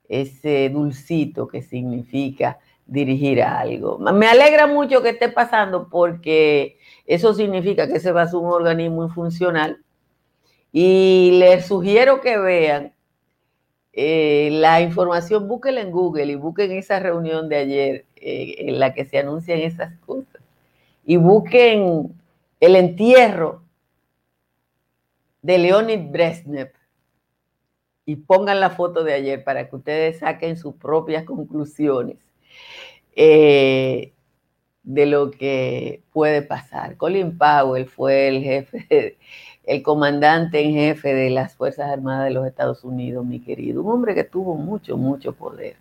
ese 0.08 0.70
dulcito 0.70 1.48
que 1.48 1.62
significa 1.62 2.60
dirigir 2.86 3.42
a 3.42 3.60
algo. 3.60 4.00
Me 4.00 4.28
alegra 4.28 4.68
mucho 4.68 5.02
que 5.02 5.10
esté 5.10 5.30
pasando 5.30 5.90
porque 5.90 6.78
eso 7.06 7.34
significa 7.34 7.88
que 7.88 7.98
ese 7.98 8.12
va 8.12 8.24
a 8.24 8.28
ser 8.28 8.40
un 8.40 8.52
organismo 8.52 9.10
funcional 9.10 9.84
y 10.72 11.32
les 11.40 11.66
sugiero 11.66 12.22
que 12.22 12.38
vean 12.38 12.94
eh, 13.94 14.50
la 14.52 14.82
información, 14.82 15.48
búsquenla 15.48 15.82
en 15.82 15.92
Google 15.92 16.26
y 16.26 16.36
busquen 16.36 16.72
esa 16.72 17.00
reunión 17.00 17.50
de 17.50 17.56
ayer 17.56 18.06
eh, 18.16 18.56
en 18.60 18.80
la 18.80 18.94
que 18.94 19.06
se 19.06 19.18
anuncian 19.18 19.60
esas 19.60 19.98
cosas. 20.00 20.42
Y 21.04 21.18
busquen 21.18 22.14
el 22.60 22.76
entierro 22.76 23.64
de 25.42 25.58
Leonid 25.60 26.12
Brezhnev 26.12 26.72
y 28.06 28.16
pongan 28.16 28.60
la 28.60 28.70
foto 28.70 29.04
de 29.04 29.14
ayer 29.14 29.44
para 29.44 29.70
que 29.70 29.76
ustedes 29.76 30.20
saquen 30.20 30.58
sus 30.58 30.76
propias 30.76 31.24
conclusiones 31.24 32.18
eh, 33.16 34.14
de 34.84 35.06
lo 35.06 35.30
que 35.30 36.02
puede 36.12 36.42
pasar. 36.42 36.98
Colin 36.98 37.38
Powell 37.38 37.86
fue 37.86 38.30
el 38.30 38.42
jefe, 38.42 39.18
el 39.66 39.84
comandante 39.84 40.62
en 40.62 40.74
jefe 40.74 41.14
de 41.14 41.30
las 41.30 41.54
Fuerzas 41.56 41.92
Armadas 41.92 42.26
de 42.26 42.32
los 42.32 42.48
Estados 42.48 42.84
Unidos, 42.84 43.26
mi 43.26 43.40
querido, 43.40 43.84
un 43.84 43.92
hombre 43.92 44.16
que 44.16 44.24
tuvo 44.24 44.56
mucho, 44.56 44.98
mucho 44.98 45.34
poder. 45.34 45.76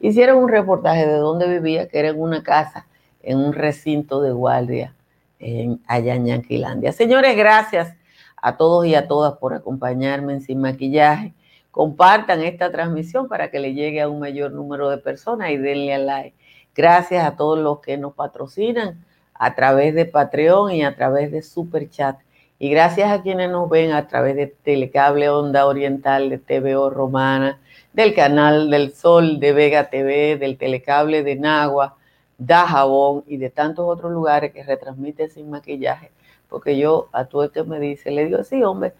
Hicieron 0.00 0.42
un 0.42 0.48
reportaje 0.48 1.06
de 1.06 1.18
dónde 1.18 1.48
vivía, 1.48 1.88
que 1.88 1.98
era 1.98 2.08
en 2.08 2.20
una 2.20 2.42
casa, 2.42 2.86
en 3.22 3.38
un 3.38 3.52
recinto 3.52 4.20
de 4.22 4.32
guardia 4.32 4.95
en, 5.38 5.80
allá 5.86 6.14
en. 6.14 6.92
Señores, 6.92 7.36
gracias 7.36 7.94
a 8.36 8.56
todos 8.56 8.86
y 8.86 8.94
a 8.94 9.08
todas 9.08 9.34
por 9.38 9.54
acompañarme 9.54 10.34
en 10.34 10.40
Sin 10.40 10.60
Maquillaje. 10.60 11.34
Compartan 11.70 12.42
esta 12.42 12.70
transmisión 12.70 13.28
para 13.28 13.50
que 13.50 13.60
le 13.60 13.74
llegue 13.74 14.00
a 14.00 14.08
un 14.08 14.20
mayor 14.20 14.52
número 14.52 14.88
de 14.88 14.98
personas 14.98 15.50
y 15.50 15.56
denle 15.56 15.94
a 15.94 15.98
like. 15.98 16.36
Gracias 16.74 17.24
a 17.24 17.36
todos 17.36 17.58
los 17.58 17.80
que 17.80 17.98
nos 17.98 18.14
patrocinan 18.14 19.04
a 19.34 19.54
través 19.54 19.94
de 19.94 20.06
Patreon 20.06 20.72
y 20.72 20.84
a 20.84 20.94
través 20.94 21.30
de 21.30 21.42
Super 21.42 21.90
Chat. 21.90 22.18
Y 22.58 22.70
gracias 22.70 23.10
a 23.10 23.22
quienes 23.22 23.50
nos 23.50 23.68
ven 23.68 23.92
a 23.92 24.06
través 24.06 24.36
de 24.36 24.46
Telecable 24.46 25.28
Onda 25.28 25.66
Oriental, 25.66 26.30
de 26.30 26.38
TVO 26.38 26.88
Romana, 26.88 27.60
del 27.92 28.14
canal 28.14 28.70
del 28.70 28.94
Sol, 28.94 29.38
de 29.40 29.52
Vega 29.52 29.90
TV, 29.90 30.36
del 30.36 30.56
Telecable 30.56 31.22
de 31.22 31.36
Nagua, 31.36 31.95
Dajabón 32.38 33.24
y 33.26 33.36
de 33.38 33.50
tantos 33.50 33.86
otros 33.88 34.12
lugares 34.12 34.52
que 34.52 34.62
retransmiten 34.62 35.30
sin 35.30 35.50
maquillaje. 35.50 36.10
Porque 36.48 36.76
yo 36.78 37.08
a 37.12 37.24
todo 37.24 37.50
que 37.50 37.64
me 37.64 37.80
dice, 37.80 38.10
le 38.10 38.26
digo, 38.26 38.44
sí, 38.44 38.62
hombre, 38.62 38.94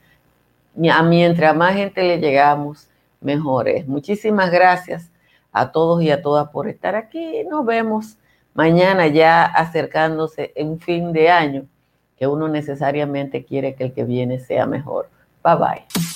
a 0.91 1.03
mientras 1.03 1.57
más 1.57 1.75
gente 1.75 2.03
le 2.03 2.19
llegamos, 2.19 2.89
mejor 3.21 3.69
es. 3.69 3.87
Muchísimas 3.87 4.51
gracias 4.51 5.11
a 5.53 5.73
todos 5.73 6.03
y 6.03 6.11
a 6.11 6.23
todas 6.23 6.49
por 6.51 6.69
estar 6.69 6.95
aquí. 6.95 7.45
Nos 7.45 7.65
vemos 7.65 8.17
mañana 8.55 9.07
ya 9.07 9.45
acercándose 9.45 10.53
en 10.55 10.81
fin 10.81 11.13
de 11.13 11.31
año, 11.31 11.67
que 12.19 12.27
uno 12.27 12.49
necesariamente 12.49 13.45
quiere 13.45 13.75
que 13.75 13.85
el 13.85 13.93
que 13.93 14.05
viene 14.05 14.41
sea 14.41 14.67
mejor. 14.67 15.09
Bye 15.43 15.57
bye. 15.57 16.16